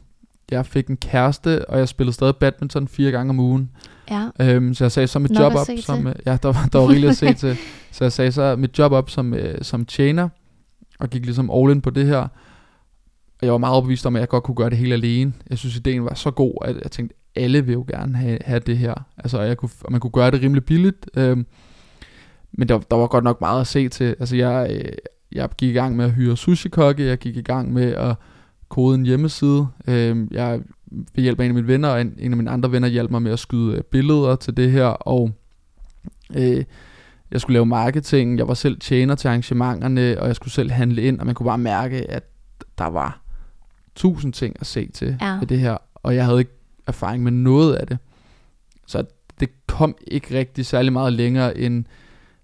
[0.51, 3.69] jeg fik en kæreste, og jeg spillede stadig badminton fire gange om ugen.
[4.11, 4.29] Ja.
[4.39, 6.79] Øhm, så jeg sagde så mit Nok job op som, øh, ja, der, var, der
[6.79, 7.57] var rigeligt at se til.
[7.91, 10.29] Så jeg sagde så mit job op som, øh, som tjener,
[10.99, 12.27] og gik ligesom all in på det her.
[13.43, 15.33] Og jeg var meget overbevist om, at jeg godt kunne gøre det helt alene.
[15.49, 18.59] Jeg synes, ideen var så god, at jeg tænkte, alle vil jo gerne have, have
[18.59, 18.93] det her.
[19.17, 21.09] Altså, jeg kunne, og man kunne gøre det rimelig billigt.
[21.17, 21.45] Øhm,
[22.51, 24.05] men der, der var godt nok meget at se til.
[24.05, 24.91] Altså, jeg, øh,
[25.31, 28.15] jeg gik i gang med at hyre sushi-kokke, jeg gik i gang med at
[28.69, 29.67] kode en hjemmeside.
[29.87, 32.71] Øh, jeg ved hjælp af en af mine venner, og en, en af mine andre
[32.71, 35.31] venner hjalp mig med at skyde øh, billeder til det her, og
[36.35, 36.63] øh,
[37.31, 41.01] jeg skulle lave marketing, jeg var selv tjener til arrangementerne, og jeg skulle selv handle
[41.01, 42.23] ind, og man kunne bare mærke, at
[42.77, 43.22] der var
[43.95, 45.37] tusind ting at se til Ja.
[45.39, 46.51] ved det her, og jeg havde ikke
[46.87, 47.97] erfaring med noget af det.
[48.87, 49.03] Så
[49.39, 51.85] det kom ikke rigtig særlig meget længere, end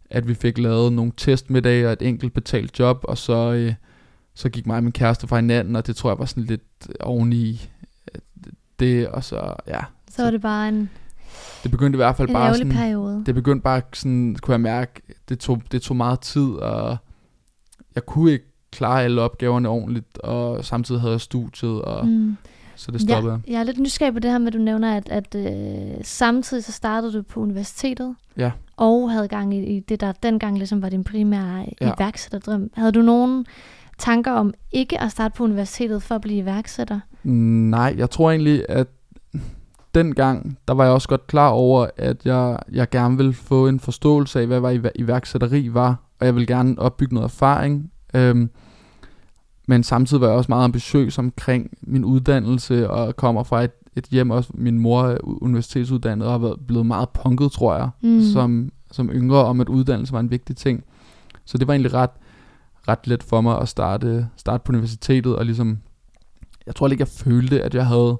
[0.09, 3.73] at vi fik lavet nogle testmiddage og et enkelt betalt job, og så, øh,
[4.33, 6.87] så gik mig og min kæreste fra hinanden, og det tror jeg var sådan lidt
[6.99, 7.69] oveni
[8.79, 9.79] det, og så, ja,
[10.11, 10.89] Så var det bare en,
[11.63, 13.23] det begyndte i hvert fald en bare sådan, periode.
[13.25, 16.97] det begyndte bare sådan, kunne jeg mærke, det tog, det tog meget tid, og
[17.95, 22.37] jeg kunne ikke klare alle opgaverne ordentligt, og samtidig havde jeg studiet, og mm.
[22.75, 23.53] Så det stoppede Ja, jeg.
[23.53, 26.63] jeg er lidt nysgerrig på det her med, at du nævner, at, at øh, samtidig
[26.63, 28.51] så startede du på universitetet, Ja.
[28.77, 31.91] og havde gang i, i det, der dengang ligesom var din primære Ja.
[31.99, 32.69] iværksætterdrøm.
[32.73, 33.45] Havde du nogen
[33.97, 36.99] tanker om ikke at starte på universitetet for at blive iværksætter?
[37.23, 38.87] Nej, jeg tror egentlig, at
[39.95, 43.79] dengang, der var jeg også godt klar over, at jeg, jeg gerne ville få en
[43.79, 47.91] forståelse af, hvad var iv- iværksætteri var, og jeg ville gerne opbygge noget erfaring.
[48.13, 48.49] Øhm,
[49.67, 54.05] men samtidig var jeg også meget ambitiøs omkring min uddannelse, og kommer fra et, et
[54.05, 58.21] hjem, også min mor er universitetsuddannet, og har været, blevet meget punket, tror jeg, Mm.
[58.33, 60.83] som, som yngre, om at uddannelse var en vigtig ting.
[61.45, 62.09] Så det var egentlig ret,
[62.87, 65.77] ret let for mig at starte, starte på universitetet, og ligesom,
[66.65, 68.17] jeg tror ikke, jeg følte, at jeg havde,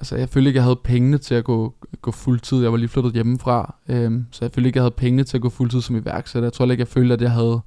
[0.00, 2.62] altså jeg følte ikke, jeg havde pengene til at gå, gå fuldtid.
[2.62, 5.42] Jeg var lige flyttet hjemmefra, øhm, så jeg følte ikke, jeg havde pengene til at
[5.42, 6.46] gå fuldtid som iværksætter.
[6.46, 7.60] Jeg tror ikke, jeg følte, at jeg havde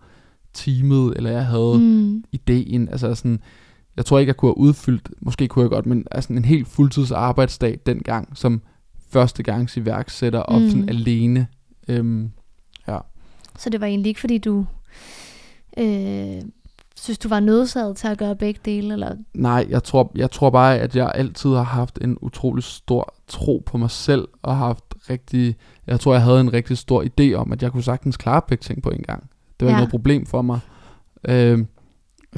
[0.53, 2.23] teamet, eller jeg havde mm.
[2.31, 2.89] Ideen.
[2.89, 3.39] Altså sådan,
[3.97, 6.67] jeg tror ikke, jeg kunne have udfyldt, måske kunne jeg godt, men altså en helt
[6.67, 8.61] fuldtids arbejdsdag dengang, som
[9.09, 10.69] første gangs iværksætter, og Mm.
[10.69, 11.47] sådan alene.
[11.87, 12.31] Øhm,
[13.57, 14.65] Så det var egentlig ikke, fordi du
[15.77, 16.41] øh,
[16.95, 18.93] synes, du var nødsaget til at gøre begge dele?
[18.93, 19.15] Eller?
[19.33, 23.63] Nej, jeg tror, jeg tror bare, at jeg altid har haft en utrolig stor tro
[23.65, 25.55] på mig selv, og haft rigtig,
[25.87, 28.61] jeg tror, jeg havde en rigtig stor idé om, at jeg kunne sagtens klare begge
[28.61, 29.29] ting på en gang.
[29.59, 29.75] Det var Ja.
[29.77, 30.59] ikke noget problem for mig.
[31.27, 31.67] Øhm,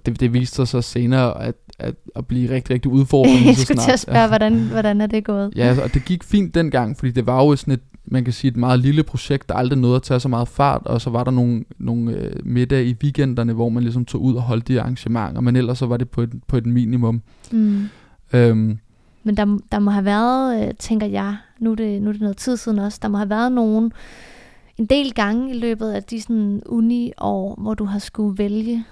[0.06, 3.46] det, det viste sig så senere at, at, at blive rigtig, rigtig udfordrende.
[3.48, 5.54] Jeg så skulle til snart- at spørge, hvordan, hvordan er det gået?
[5.56, 8.34] Ja, altså, og det gik fint dengang, fordi det var jo sådan et, man kan
[8.34, 11.10] sige, et meget lille projekt, der aldrig nåede at tage så meget fart, og så
[11.10, 14.68] var der nogle, nogle øh, middag i weekenderne, hvor man ligesom tog ud og holdt
[14.68, 17.22] de arrangementer, men ellers så var det på et, på et minimum.
[17.52, 17.84] Mm.
[18.34, 18.78] Øhm,
[19.24, 22.22] Men der, der må have været, øh, tænker jeg, nu er, det, nu er det
[22.22, 23.92] noget tid siden også, der må have været nogen,
[24.82, 28.86] en del gange i løbet af de sådan uni-år, hvor du har skulle vælge,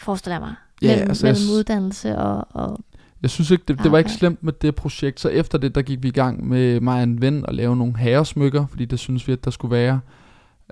[0.00, 2.80] forestiller jeg mig, Ja, mellem, altså, jeg mellem s- uddannelse og, og
[3.22, 5.82] Jeg synes ikke, det, det var ikke slemt med det projekt, så efter det, der
[5.82, 8.98] gik vi i gang med mig og en ven og lave nogle herresmykker, fordi det
[8.98, 10.00] synes vi, at der skulle være.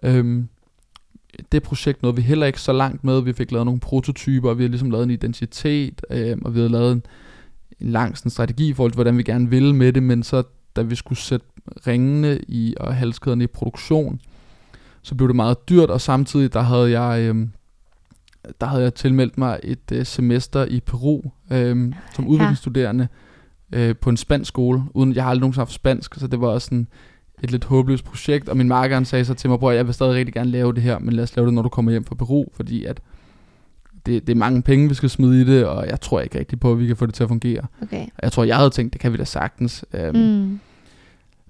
[0.02, 0.48] Øhm,
[1.52, 3.20] det projekt nåede vi heller ikke så langt med.
[3.22, 6.58] Vi fik lavet nogle prototyper, og vi har ligesom lavet en identitet, øhm, og vi
[6.58, 7.02] havde lavet en,
[7.80, 10.42] en lang sådan, strategi i forhold til, hvordan vi gerne ville med det, men så
[10.76, 11.46] da vi skulle sætte
[11.86, 14.20] ringene i og halskæderne i produktion,
[15.02, 17.20] så blev det meget dyrt, og samtidig der havde jeg...
[17.20, 17.50] Øhm,
[18.60, 23.08] der havde jeg tilmeldt mig et øh, semester i Peru øhm, som udviklingsstuderende
[23.72, 26.48] øh, på en spansk skole, uden jeg har aldrig nogensinde haft spansk, så det var
[26.48, 26.86] også sådan
[27.42, 29.94] et lidt håbløst projekt, og min marker han sagde så til mig, bror, jeg vil
[29.94, 32.04] stadig rigtig gerne lave det her, men lad os lave det, når du kommer hjem
[32.04, 33.00] fra Peru, fordi at
[34.06, 36.60] det, det er mange penge, vi skal smide i det, og jeg tror ikke rigtig
[36.60, 37.62] på, at vi kan få det til at fungere.
[37.82, 38.06] okay.
[38.22, 39.84] Jeg tror, jeg havde tænkt, det kan vi da sagtens.
[39.92, 40.60] Øhm, Mm.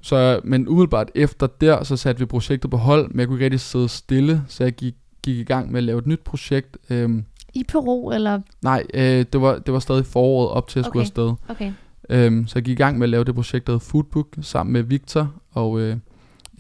[0.00, 3.44] så, men umiddelbart efter der, så satte vi projektet på hold, men jeg kunne ikke
[3.44, 6.76] rigtig sidde stille, så jeg gik, gik i gang med at lave et nyt projekt.
[6.90, 8.40] Øhm, I Peru, eller?
[8.62, 11.06] nej, øh, det, var, det var stadig foråret op til at skulle Okay.
[11.06, 11.32] afsted.
[11.48, 11.72] Okay.
[12.10, 14.72] Øhm, så jeg gik i gang med at lave det projekt, der hed Foodbook, sammen
[14.72, 15.96] med Victor og øh,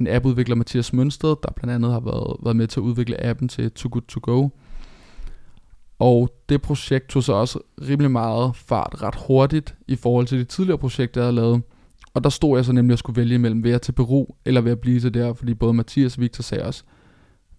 [0.00, 3.48] en appudvikler, Mathias Mønsted, der blandt andet har været, været med til at udvikle appen
[3.48, 4.48] til Too Good To Go.
[5.98, 10.44] Og det projekt tog så også rimelig meget fart ret hurtigt i forhold til de
[10.44, 11.62] tidligere projekter, jeg havde lavet.
[12.14, 14.80] Og der stod jeg så nemlig at skulle vælge mellem at til Peru, eller at
[14.80, 16.82] blive til der, fordi både Mathias og Victor sagde også,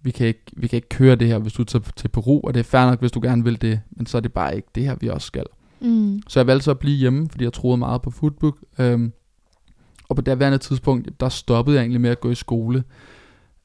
[0.01, 2.53] vi kan, ikke, vi kan ikke køre det her, hvis du tager til Peru, og
[2.53, 4.67] det er fair nok, hvis du gerne vil det, men så er det bare ikke
[4.75, 5.45] det her, vi også skal.
[5.79, 6.21] Mm.
[6.27, 8.57] Så jeg valgte så at blive hjemme, fordi jeg troede meget på Foodbook.
[8.79, 9.13] Øhm,
[10.09, 12.83] og på det værende tidspunkt, der stoppede jeg egentlig med at gå i skole.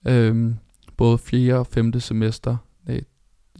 [0.06, 0.54] Øhm,
[0.96, 1.54] både 4.
[1.54, 2.00] og 5.
[2.00, 2.56] semester.
[2.86, 3.00] Nej,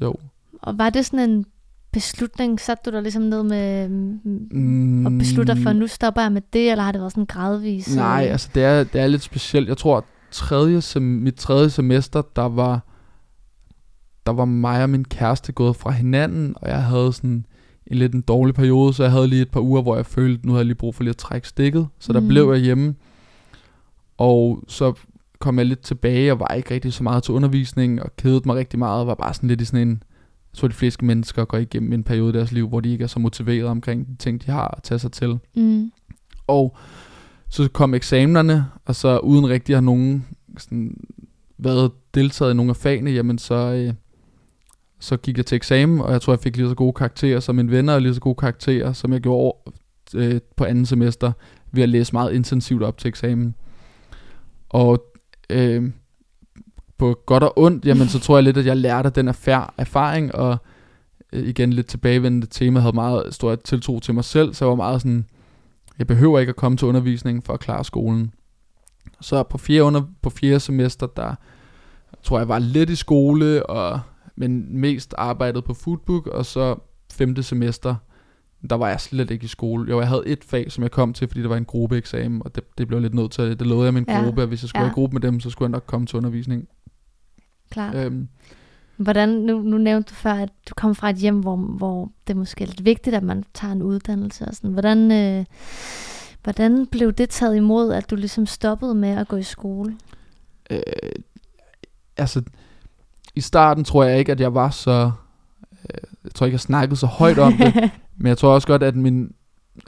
[0.01, 0.15] jo.
[0.63, 1.45] Og var det sådan en
[1.93, 4.19] beslutning, satte du dig ligesom ned med mm,
[4.51, 7.27] Mm, og beslutter for, at nu stopper jeg med det, eller har det været sådan
[7.27, 7.97] gradvis?
[7.97, 9.69] Nej, øh, altså det er, det er lidt specielt.
[9.69, 12.81] Jeg tror, tredje sem- mit tredje semester, der var,
[14.27, 17.47] der var mig og min kæreste gået fra hinanden, og jeg havde sådan
[17.87, 20.47] en lidt en dårlig periode, så jeg havde lige et par uger, hvor jeg følte,
[20.47, 22.29] nu havde jeg lige brug for lige at trække stikket, så der Mm.
[22.29, 22.95] blev jeg hjemme.
[24.19, 24.93] Og så
[25.39, 28.57] kom jeg lidt tilbage og var ikke rigtig så meget til undervisning og kedede mig
[28.57, 30.03] rigtig meget og var bare sådan lidt i sådan en,
[30.53, 33.03] jeg tror de fleste mennesker går igennem en periode i deres liv, hvor de ikke
[33.05, 35.39] er så motiveret omkring de ting, de har at tage sig til.
[35.55, 35.93] Mm.
[36.47, 36.77] Og
[37.49, 40.27] så kom eksamenerne, og så uden rigtig at have nogen
[40.59, 40.97] sådan,
[41.59, 43.95] været deltaget i nogle af fagene, jamen så, øh,
[45.01, 47.55] så gik jeg til eksamen, og jeg tror, jeg fik lige så gode karakterer som
[47.55, 49.73] mine venner, og lige så gode karakterer, som jeg gjorde
[50.15, 51.33] øh, på anden semester,
[51.73, 53.55] ved at læse meget intensivt op til eksamen.
[54.69, 55.05] Og
[55.51, 55.91] øh,
[57.03, 60.57] på godt og ondt, jamen så tror jeg lidt, at jeg lærte den erfaring, og
[61.33, 64.77] øh, igen lidt tilbagevendende tema, havde meget stor tiltro til mig selv, så jeg var
[64.77, 65.27] meget sådan,
[65.99, 68.35] jeg behøver ikke at komme til undervisning for at klare skolen.
[69.21, 71.35] Så på fjerde, under, på fjerde semester, der
[72.23, 74.01] tror jeg var lidt i skole, og,
[74.37, 76.77] men mest arbejdet på foodbook, og så
[77.13, 77.95] femte semester,
[78.71, 79.91] der var jeg slet ikke i skole.
[79.91, 82.55] Jo, jeg havde et fag, som jeg kom til, fordi der var en gruppeeksamen, og
[82.55, 83.59] det, det blev lidt nødt til det.
[83.59, 84.23] Det lovede jeg min ja.
[84.25, 84.91] gruppe, at hvis jeg skulle ja.
[84.91, 86.69] i gruppe med dem, så skulle jeg nok komme til undervisning.
[87.73, 87.95] Klart.
[87.95, 88.29] Øhm,
[88.97, 92.37] Hvordan, nu, nu nævnte du før, at du kom fra et hjem, hvor, hvor det
[92.37, 94.45] måske er lidt vigtigt, at man tager en uddannelse.
[94.45, 94.73] Og sådan.
[94.73, 95.45] Hvordan, øh,
[96.43, 99.97] hvordan blev det taget imod, at du ligesom stoppede med at gå i skole?
[100.71, 100.81] Øh,
[102.17, 102.43] altså,
[103.35, 105.11] i starten tror jeg ikke, at jeg var så...
[105.73, 107.75] Øh, jeg tror ikke, jeg snakkede så højt om det.
[108.19, 109.33] men jeg tror også godt, at min,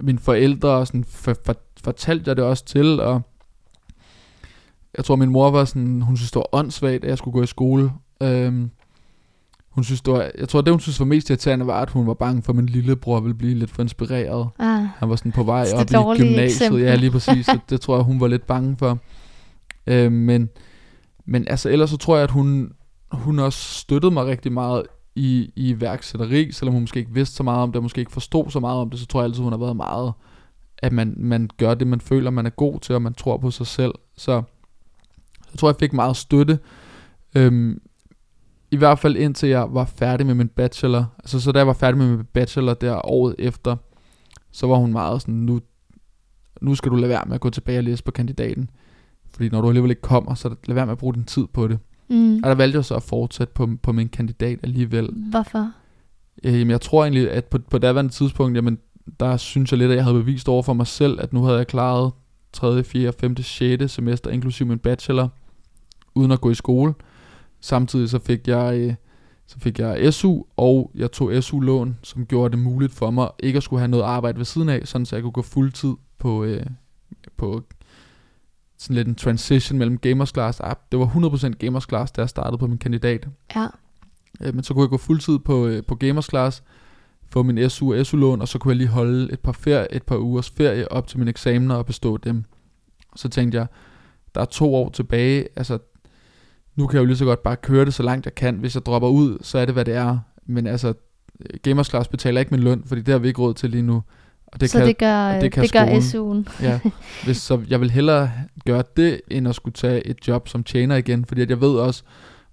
[0.00, 3.22] mine forældre sådan for, for, fortalte jeg det også til, og
[4.96, 7.42] jeg tror, min mor var sådan, hun synes, det var åndssvagt, at jeg skulle gå
[7.42, 7.92] i skole.
[8.22, 8.70] Øhm,
[9.70, 12.06] hun synes, det var, jeg tror, det hun synes var mest irriterende var, at hun
[12.06, 14.48] var bange for, at min lillebror ville blive lidt for inspireret.
[14.58, 16.44] Ah, Han var sådan på vej op i gymnasiet.
[16.44, 16.82] Eksempel.
[16.82, 17.46] Ja, lige præcis.
[17.46, 18.98] det, det tror jeg, hun var lidt bange for.
[19.86, 20.48] Øh, men,
[21.26, 22.72] men altså, ellers så tror jeg, at hun,
[23.12, 24.82] hun også støttede mig rigtig meget
[25.14, 28.50] i, i værksætteri, selvom hun måske ikke vidste så meget om det, måske ikke forstod
[28.50, 30.12] så meget om det, så tror jeg altid, hun har været meget,
[30.78, 33.50] at man, man gør det, man føler, man er god til, og man tror på
[33.50, 33.92] sig selv.
[34.16, 34.42] Så
[35.54, 36.58] jeg tror, jeg fik meget støtte.
[37.36, 37.80] Øhm,
[38.70, 41.14] i hvert fald indtil jeg var færdig med min bachelor.
[41.18, 43.76] Altså så da jeg var færdig med min bachelor der året efter,
[44.52, 45.60] så var hun meget sådan, nu,
[46.60, 48.70] nu skal du lade være med at gå tilbage og læse på kandidaten.
[49.34, 51.68] Fordi når du alligevel ikke kommer, så lad være med at bruge din tid på
[51.68, 51.78] det.
[52.08, 52.36] Mm.
[52.36, 55.10] Og der valgte jeg så at fortsætte på, på min kandidat alligevel.
[55.30, 55.70] Hvorfor?
[56.44, 58.78] Øh, jamen jeg tror egentlig, at på, på daværende tidspunkt, jamen,
[59.20, 61.58] der synes jeg lidt, at jeg havde bevist over for mig selv, at nu havde
[61.58, 62.12] jeg klaret
[62.52, 63.92] 3., 4., 5., 6.
[63.92, 65.28] semester, inklusive min bachelor,
[66.14, 66.94] uden at gå i skole.
[67.60, 68.94] Samtidig så fik jeg, øh,
[69.46, 73.56] så fik jeg SU, og jeg tog SU-lån, som gjorde det muligt for mig ikke
[73.56, 75.94] at skulle have noget arbejde ved siden af, sådan så jeg kunne gå fuld tid
[76.18, 76.66] på, øh,
[77.36, 77.62] på
[78.78, 80.60] sådan lidt en transition mellem gamers class.
[80.60, 83.28] Ah, det var 100% gamers class, da jeg startede på min kandidat.
[83.56, 83.66] Ja.
[84.40, 86.62] Øh, men så kunne jeg gå fuld tid på, øh, på gamers class,
[87.30, 90.02] få min SU og SU-lån, og så kunne jeg lige holde et par, ferie, et
[90.02, 92.44] par ugers ferie op til mine eksamener og bestå dem.
[93.16, 93.66] Så tænkte jeg,
[94.34, 95.78] der er to år tilbage, altså
[96.76, 98.54] nu kan jeg jo lige så godt bare køre det så langt jeg kan.
[98.54, 100.18] Hvis jeg dropper ud, så er det hvad det er.
[100.46, 100.94] Men altså,
[101.62, 104.02] Gamers Class betaler ikke min løn, fordi det har vi ikke råd til lige nu.
[104.46, 106.64] Og det så kan, det gør, det kan det gør SU'en.
[106.64, 106.80] ja,
[107.24, 108.30] hvis, så jeg vil hellere
[108.66, 111.24] gøre det, end at skulle tage et job som tjener igen.
[111.24, 112.02] Fordi at jeg ved også,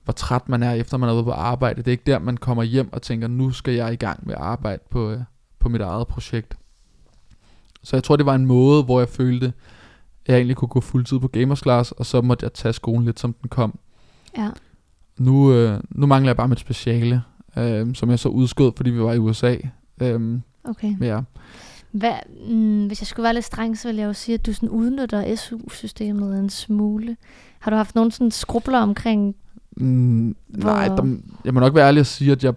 [0.04, 1.78] hvor træt man er, efter man er ude på arbejde.
[1.78, 4.36] Det er ikke der, man kommer hjem og tænker, nu skal jeg i gang med
[4.36, 5.16] at arbejde på,
[5.60, 6.58] på mit eget projekt.
[7.84, 9.54] Så jeg tror, det var en måde, hvor jeg følte, at
[10.28, 13.20] jeg egentlig kunne gå fuldtid på Gamers Class, og så måtte jeg tage skolen lidt,
[13.20, 13.80] som den kom.
[14.38, 14.50] Ja.
[15.20, 17.24] Nu, øh, nu mangler jeg bare mit speciale,
[17.58, 19.56] øh, som jeg så udskød, fordi vi var i USA.
[20.02, 20.94] Øh, okay.
[21.02, 21.22] Ja.
[21.92, 22.14] Hvad,
[22.48, 24.70] mm, hvis jeg skulle være lidt streng, så vil jeg jo sige, at du sådan
[24.70, 27.18] udnytter SU-systemet en smule.
[27.60, 29.36] Har du haft nogen sådan skrubler omkring...
[29.78, 30.70] Mm, hvor...
[30.70, 32.54] Nej, der, jeg må nok være ærlig at sige, at jeg,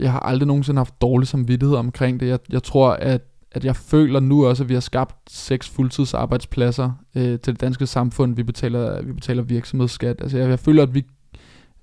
[0.00, 2.28] jeg har aldrig nogensinde haft dårlig samvittighed omkring det.
[2.28, 3.22] Jeg, jeg tror, at,
[3.54, 7.86] at jeg føler nu også, at vi har skabt seks fuldtidsarbejdspladser øh, til det danske
[7.86, 8.36] samfund.
[8.36, 10.16] Vi betaler, vi betaler virksomhedsskat.
[10.20, 11.04] Altså jeg, jeg føler, at vi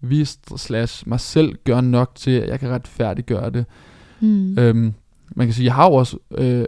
[0.03, 3.65] vi slash mig selv gør nok til, at jeg kan retfærdiggøre det.
[4.19, 4.57] Mm.
[4.59, 4.93] Øhm,
[5.35, 6.65] man kan sige, jeg har jo også øh,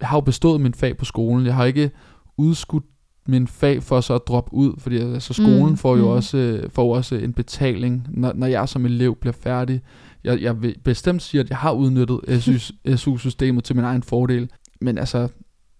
[0.00, 1.46] jeg har jo bestået min fag på skolen.
[1.46, 1.90] Jeg har ikke
[2.36, 2.84] udskudt
[3.26, 5.76] min fag for så at droppe ud, fordi altså, skolen mm.
[5.76, 6.10] får jo mm.
[6.10, 9.80] også, øh, får også en betaling, når, når jeg som elev bliver færdig.
[10.24, 12.20] Jeg, jeg vil bestemt sige, at jeg har udnyttet
[13.00, 14.50] SU-systemet til min egen fordel,
[14.80, 15.28] men altså,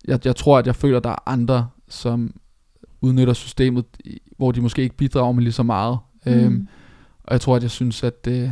[0.08, 2.34] jeg, jeg tror, at jeg føler, at der er andre, som
[3.00, 3.84] udnytter systemet,
[4.36, 5.98] hvor de måske ikke bidrager med lige så meget.
[6.26, 6.32] Mm.
[6.32, 6.68] Øhm,
[7.24, 8.50] og jeg tror, at jeg synes, at, øh,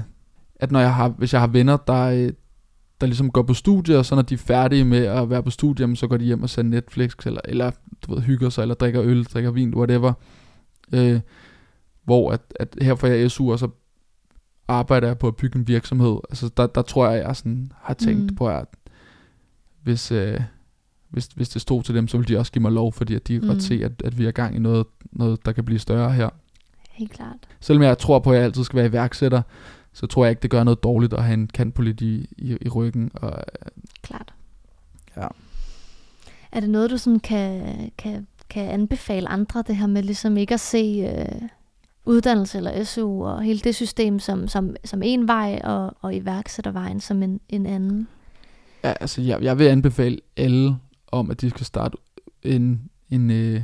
[0.56, 2.32] at når jeg har, hvis jeg har venner, der, øh,
[3.00, 5.50] der ligesom går på studie, og så når de er færdige med at være på
[5.50, 7.70] studie, så går de hjem og ser Netflix, eller, eller
[8.06, 10.12] du ved, hygger sig, eller drikker øl, drikker vin, whatever.
[10.92, 11.20] Øh,
[12.04, 13.68] hvor at, at her får jeg SU, og så
[14.68, 16.16] arbejder jeg på at bygge en virksomhed.
[16.30, 18.36] Altså der, der tror jeg, jeg sådan har tænkt mm.
[18.36, 18.66] på, at
[19.82, 20.40] hvis, øh,
[21.08, 23.28] hvis, hvis det stod til dem, så ville de også give mig lov, fordi at
[23.28, 23.48] de kan mm.
[23.48, 26.28] godt se, at, at vi er gang i noget, noget, der kan blive større her.
[26.90, 27.36] Helt klart.
[27.60, 29.42] Selvom jeg tror på, at jeg altid skal være iværksætter,
[29.92, 32.68] så tror jeg ikke, det gør noget dårligt at have en kantpolit i, i, i
[32.68, 33.10] ryggen.
[33.14, 33.70] Og, øh,
[34.02, 34.34] Klart.
[35.16, 35.26] Ja.
[36.52, 37.62] Er det noget, du sådan kan,
[37.98, 41.48] kan, kan anbefale andre, det her med ligesom ikke at se øh,
[42.08, 47.00] uddannelse eller SU og hele det system som, som, som en vej, og, og iværksættervejen
[47.00, 48.08] som en, en anden?
[48.84, 50.76] Ja, altså jeg, jeg vil anbefale alle
[51.12, 51.96] om, at de skal starte
[52.42, 53.60] en, en, øh,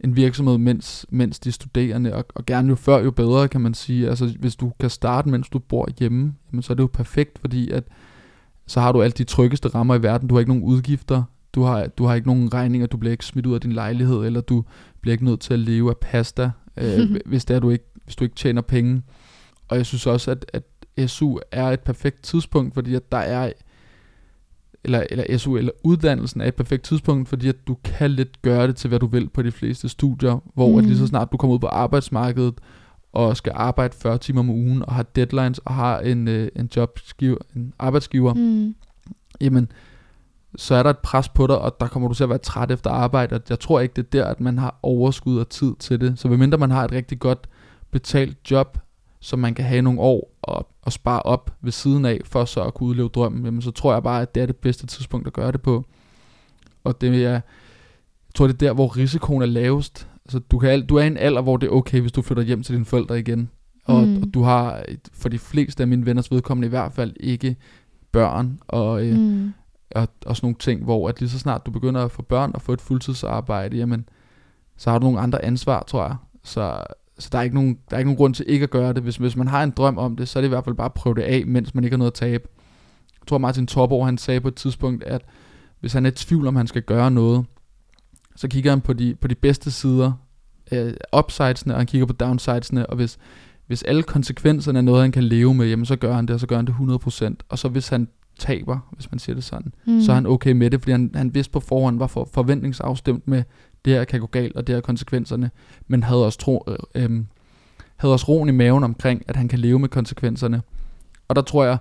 [0.00, 3.60] en virksomhed, mens, mens de er studerende, og, og gerne jo før jo bedre, kan
[3.60, 4.08] man sige.
[4.08, 7.38] Altså hvis du kan starte, mens du bor hjemme, jamen, så er det jo perfekt,
[7.38, 7.84] fordi at
[8.66, 10.28] så har du alt de tryggeste rammer i verden.
[10.28, 11.22] Du har ikke nogen udgifter,
[11.54, 14.26] du har, du har ikke nogen regninger, du bliver ikke smidt ud af din lejlighed,
[14.26, 14.64] eller du
[15.00, 16.50] bliver ikke nødt til at leve af pasta,
[16.80, 19.02] øh, hvis, det er, du ikke, hvis du ikke tjener penge.
[19.68, 23.52] Og jeg synes også, at, at SU er et perfekt tidspunkt, fordi at der er
[24.84, 28.66] eller, eller SU eller uddannelsen er et perfekt tidspunkt, fordi at du kan lidt gøre
[28.66, 30.78] det til, hvad du vil på de fleste studier, hvor mm.
[30.78, 32.54] at lige så snart du kommer ud på arbejdsmarkedet,
[33.12, 36.70] og skal arbejde 40 timer om ugen, og har deadlines, og har en, øh, en
[36.76, 38.74] jobgiver, en arbejdsgiver, mm.
[39.40, 39.68] jamen,
[40.58, 42.70] så er der et pres på dig, og der kommer du til at være træt
[42.70, 45.74] efter arbejde, og jeg tror ikke, det er der, at man har overskud og tid
[45.78, 46.18] til det.
[46.18, 47.48] Så medmindre man har et rigtig godt
[47.90, 48.78] betalt job,
[49.20, 52.62] som man kan have nogle år og, og spare op ved siden af, for så
[52.62, 55.26] at kunne udleve drømmen, jamen, så tror jeg bare, at det er det bedste tidspunkt
[55.26, 55.84] at gøre det på.
[56.84, 57.40] Og det er, jeg
[58.34, 60.08] tror, det er der, hvor risikoen er lavest.
[60.24, 62.42] Altså, du, kan, du er i en alder, hvor det er okay, hvis du flytter
[62.42, 63.50] hjem til dine forældre igen.
[63.84, 64.22] Og, mm.
[64.22, 67.56] og du har, for de fleste af mine venners vedkommende i hvert fald, ikke
[68.12, 69.52] børn og, øh, mm
[69.90, 72.50] og, og sådan nogle ting, hvor at lige så snart du begynder at få børn
[72.54, 74.08] og få et fuldtidsarbejde, jamen,
[74.76, 76.16] så har du nogle andre ansvar, tror jeg.
[76.44, 76.84] Så,
[77.18, 79.02] så der er, ikke nogen, der er ikke nogen grund til ikke at gøre det.
[79.02, 80.84] Hvis, hvis man har en drøm om det, så er det i hvert fald bare
[80.84, 82.48] at prøve det af, mens man ikke har noget at tabe.
[83.20, 85.22] Jeg tror Martin Torborg, han sagde på et tidspunkt, at
[85.80, 87.44] hvis han er i tvivl om, han skal gøre noget,
[88.36, 90.12] så kigger han på de, på de bedste sider,
[90.72, 93.18] øh, upsidesene, og han kigger på downsidesene, og hvis,
[93.66, 96.40] hvis alle konsekvenserne er noget, han kan leve med, jamen så gør han det, og
[96.40, 97.34] så gør han det 100%.
[97.48, 98.08] Og så hvis han
[98.38, 100.00] taber, hvis man siger det sådan, mm.
[100.00, 103.28] så er han okay med det, fordi han, han vidste på forhånd, var for, forventningsafstemt
[103.28, 103.42] med,
[103.84, 105.50] det her kan gå galt, og det her konsekvenserne,
[105.86, 107.24] men havde også, tro, øh, øh,
[107.96, 110.62] havde også roen i maven omkring, at han kan leve med konsekvenserne.
[111.28, 111.78] Og der tror jeg,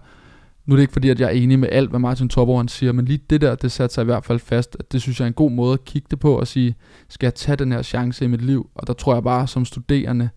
[0.65, 2.91] nu er det ikke fordi, at jeg er enig med alt, hvad Martin Topper siger,
[2.91, 5.25] men lige det der, det satte sig i hvert fald fast, at det synes jeg
[5.25, 6.75] er en god måde at kigge det på og sige,
[7.09, 8.69] skal jeg tage den her chance i mit liv?
[8.75, 10.29] Og der tror jeg bare, som studerende,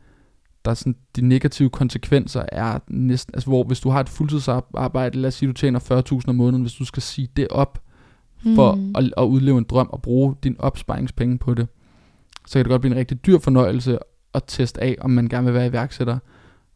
[0.65, 5.19] der er sådan, de negative konsekvenser er næsten, altså hvor hvis du har et fuldtidsarbejde,
[5.19, 7.83] lad os sige, du tjener 40.000 om måneden, hvis du skal sige det op,
[8.55, 8.95] for mm.
[8.97, 11.69] at, at udleve en drøm og bruge din opsparingspenge på det,
[12.47, 13.99] så kan det godt blive en rigtig dyr fornøjelse
[14.35, 16.19] at teste af, om man gerne vil være iværksætter,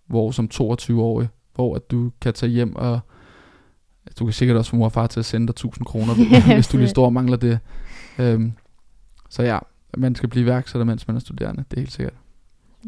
[0.07, 3.01] hvor som 22-årig, hvor at du kan tage hjem og
[4.19, 6.15] du kan sikkert også få mor og far til at sende dig 1000 kroner,
[6.55, 7.59] hvis du lige står og mangler det.
[8.19, 8.53] Um,
[9.31, 9.59] så ja,
[9.97, 12.15] man skal blive iværksætter, mens man er studerende, det er helt sikkert.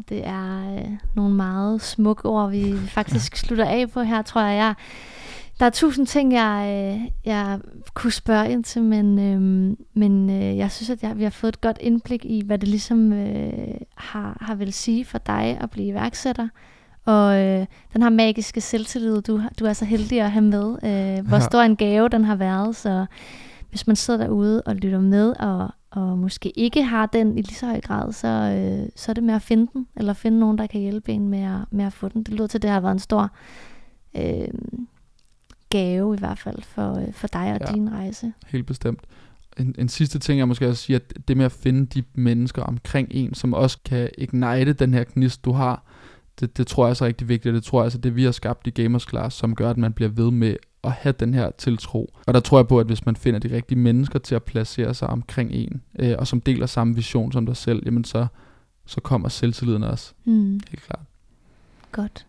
[0.09, 4.55] Det er øh, nogle meget smukke ord, vi faktisk slutter af på her, tror jeg.
[4.55, 4.75] Jeg
[5.59, 7.59] der er tusind ting, jeg, øh, jeg
[7.93, 11.51] kunne spørge ind til, men, øh, men øh, jeg synes, at jeg, vi har fået
[11.51, 15.69] et godt indblik i, hvad det ligesom øh, har, har vil sige for dig at
[15.69, 16.47] blive iværksætter.
[17.05, 20.77] Og øh, den her magiske selvtillid, du, du er så heldig at have med.
[20.83, 22.75] Øh, hvor stor en gave den har været.
[22.75, 23.05] Så
[23.69, 27.55] hvis man sidder derude og lytter med, og, og måske ikke har den i lige
[27.55, 30.57] så høj grad, så, øh, så er det med at finde den, eller finde nogen,
[30.57, 32.23] der kan hjælpe en med at, med at få den.
[32.23, 33.31] Det lyder til, at det har været en stor...
[34.17, 34.47] Øh,
[35.69, 38.33] gave i hvert fald for, øh, for dig og ja, din rejse.
[38.47, 38.99] Helt bestemt.
[39.59, 42.61] En, en sidste ting, jeg måske også sige, at det med at finde de mennesker
[42.61, 45.83] omkring en, som også kan ignite den her gnist, du har,
[46.39, 48.31] det, det tror jeg er så rigtig vigtigt, det tror jeg altså, det vi har
[48.31, 50.55] skabt i Gamers Class, som gør, at man bliver ved med
[50.87, 52.13] at have den her tiltro.
[52.25, 54.93] Og der tror jeg på, at hvis man finder de rigtige mennesker til at placere
[54.93, 58.27] sig omkring en, øh, og som deler samme vision som dig selv, jamen så,
[58.85, 60.13] så kommer selvtilliden også.
[60.25, 60.59] Mm.
[60.69, 61.01] Helt klart.
[61.91, 62.25] Godt.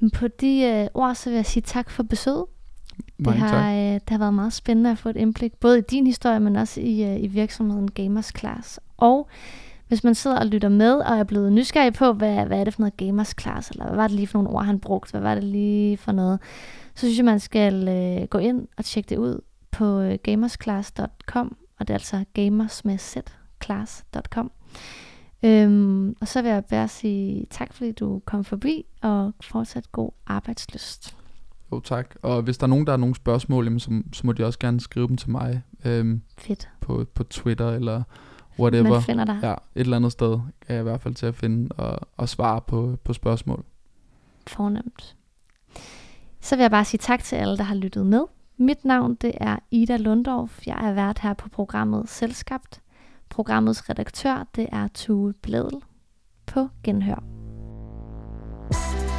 [0.00, 2.44] Men på de øh, ord, så vil jeg sige tak for besøget.
[3.18, 6.06] Det har, øh, det har været meget spændende at få et indblik, både i din
[6.06, 8.80] historie, men også i, øh, i virksomheden Gamers Class.
[8.96, 9.28] Og
[9.88, 12.74] hvis man sidder og lytter med, og er blevet nysgerrig på, hvad, hvad er det
[12.74, 15.20] for noget Gamers Class, eller hvad var det lige for nogle ord, han brugte, hvad
[15.20, 16.38] var det lige for noget,
[16.98, 19.40] så synes jeg, man skal øh, gå ind og tjekke det ud
[19.70, 22.98] på øh, gamersclass.com, og det er altså gamers med
[23.64, 24.50] class.com.
[25.42, 30.10] Øhm, og så vil jeg bare sige tak, fordi du kom forbi, og fortsat god
[30.26, 31.16] arbejdsløst.
[31.72, 32.14] Jo, tak.
[32.22, 34.58] Og hvis der er nogen, der har nogle spørgsmål, jamen, så, så må de også
[34.58, 35.62] gerne skrive dem til mig.
[35.84, 36.68] Øhm, Fedt.
[36.80, 38.02] På, på Twitter eller
[38.58, 38.90] whatever.
[38.90, 39.38] Man finder dig.
[39.42, 40.32] Ja, et eller andet sted
[40.68, 43.64] er jeg i hvert fald til at finde og, og svare på, på spørgsmål.
[44.46, 45.16] Fornemt.
[46.48, 48.24] Så vil jeg bare sige tak til alle, der har lyttet med.
[48.56, 50.66] Mit navn det er Ida Lundorf.
[50.66, 52.80] Jeg er vært her på programmet Selskabt.
[53.28, 55.82] Programmets redaktør det er Tue Blædel.
[56.46, 57.22] På genhør.
[58.70, 59.17] thank you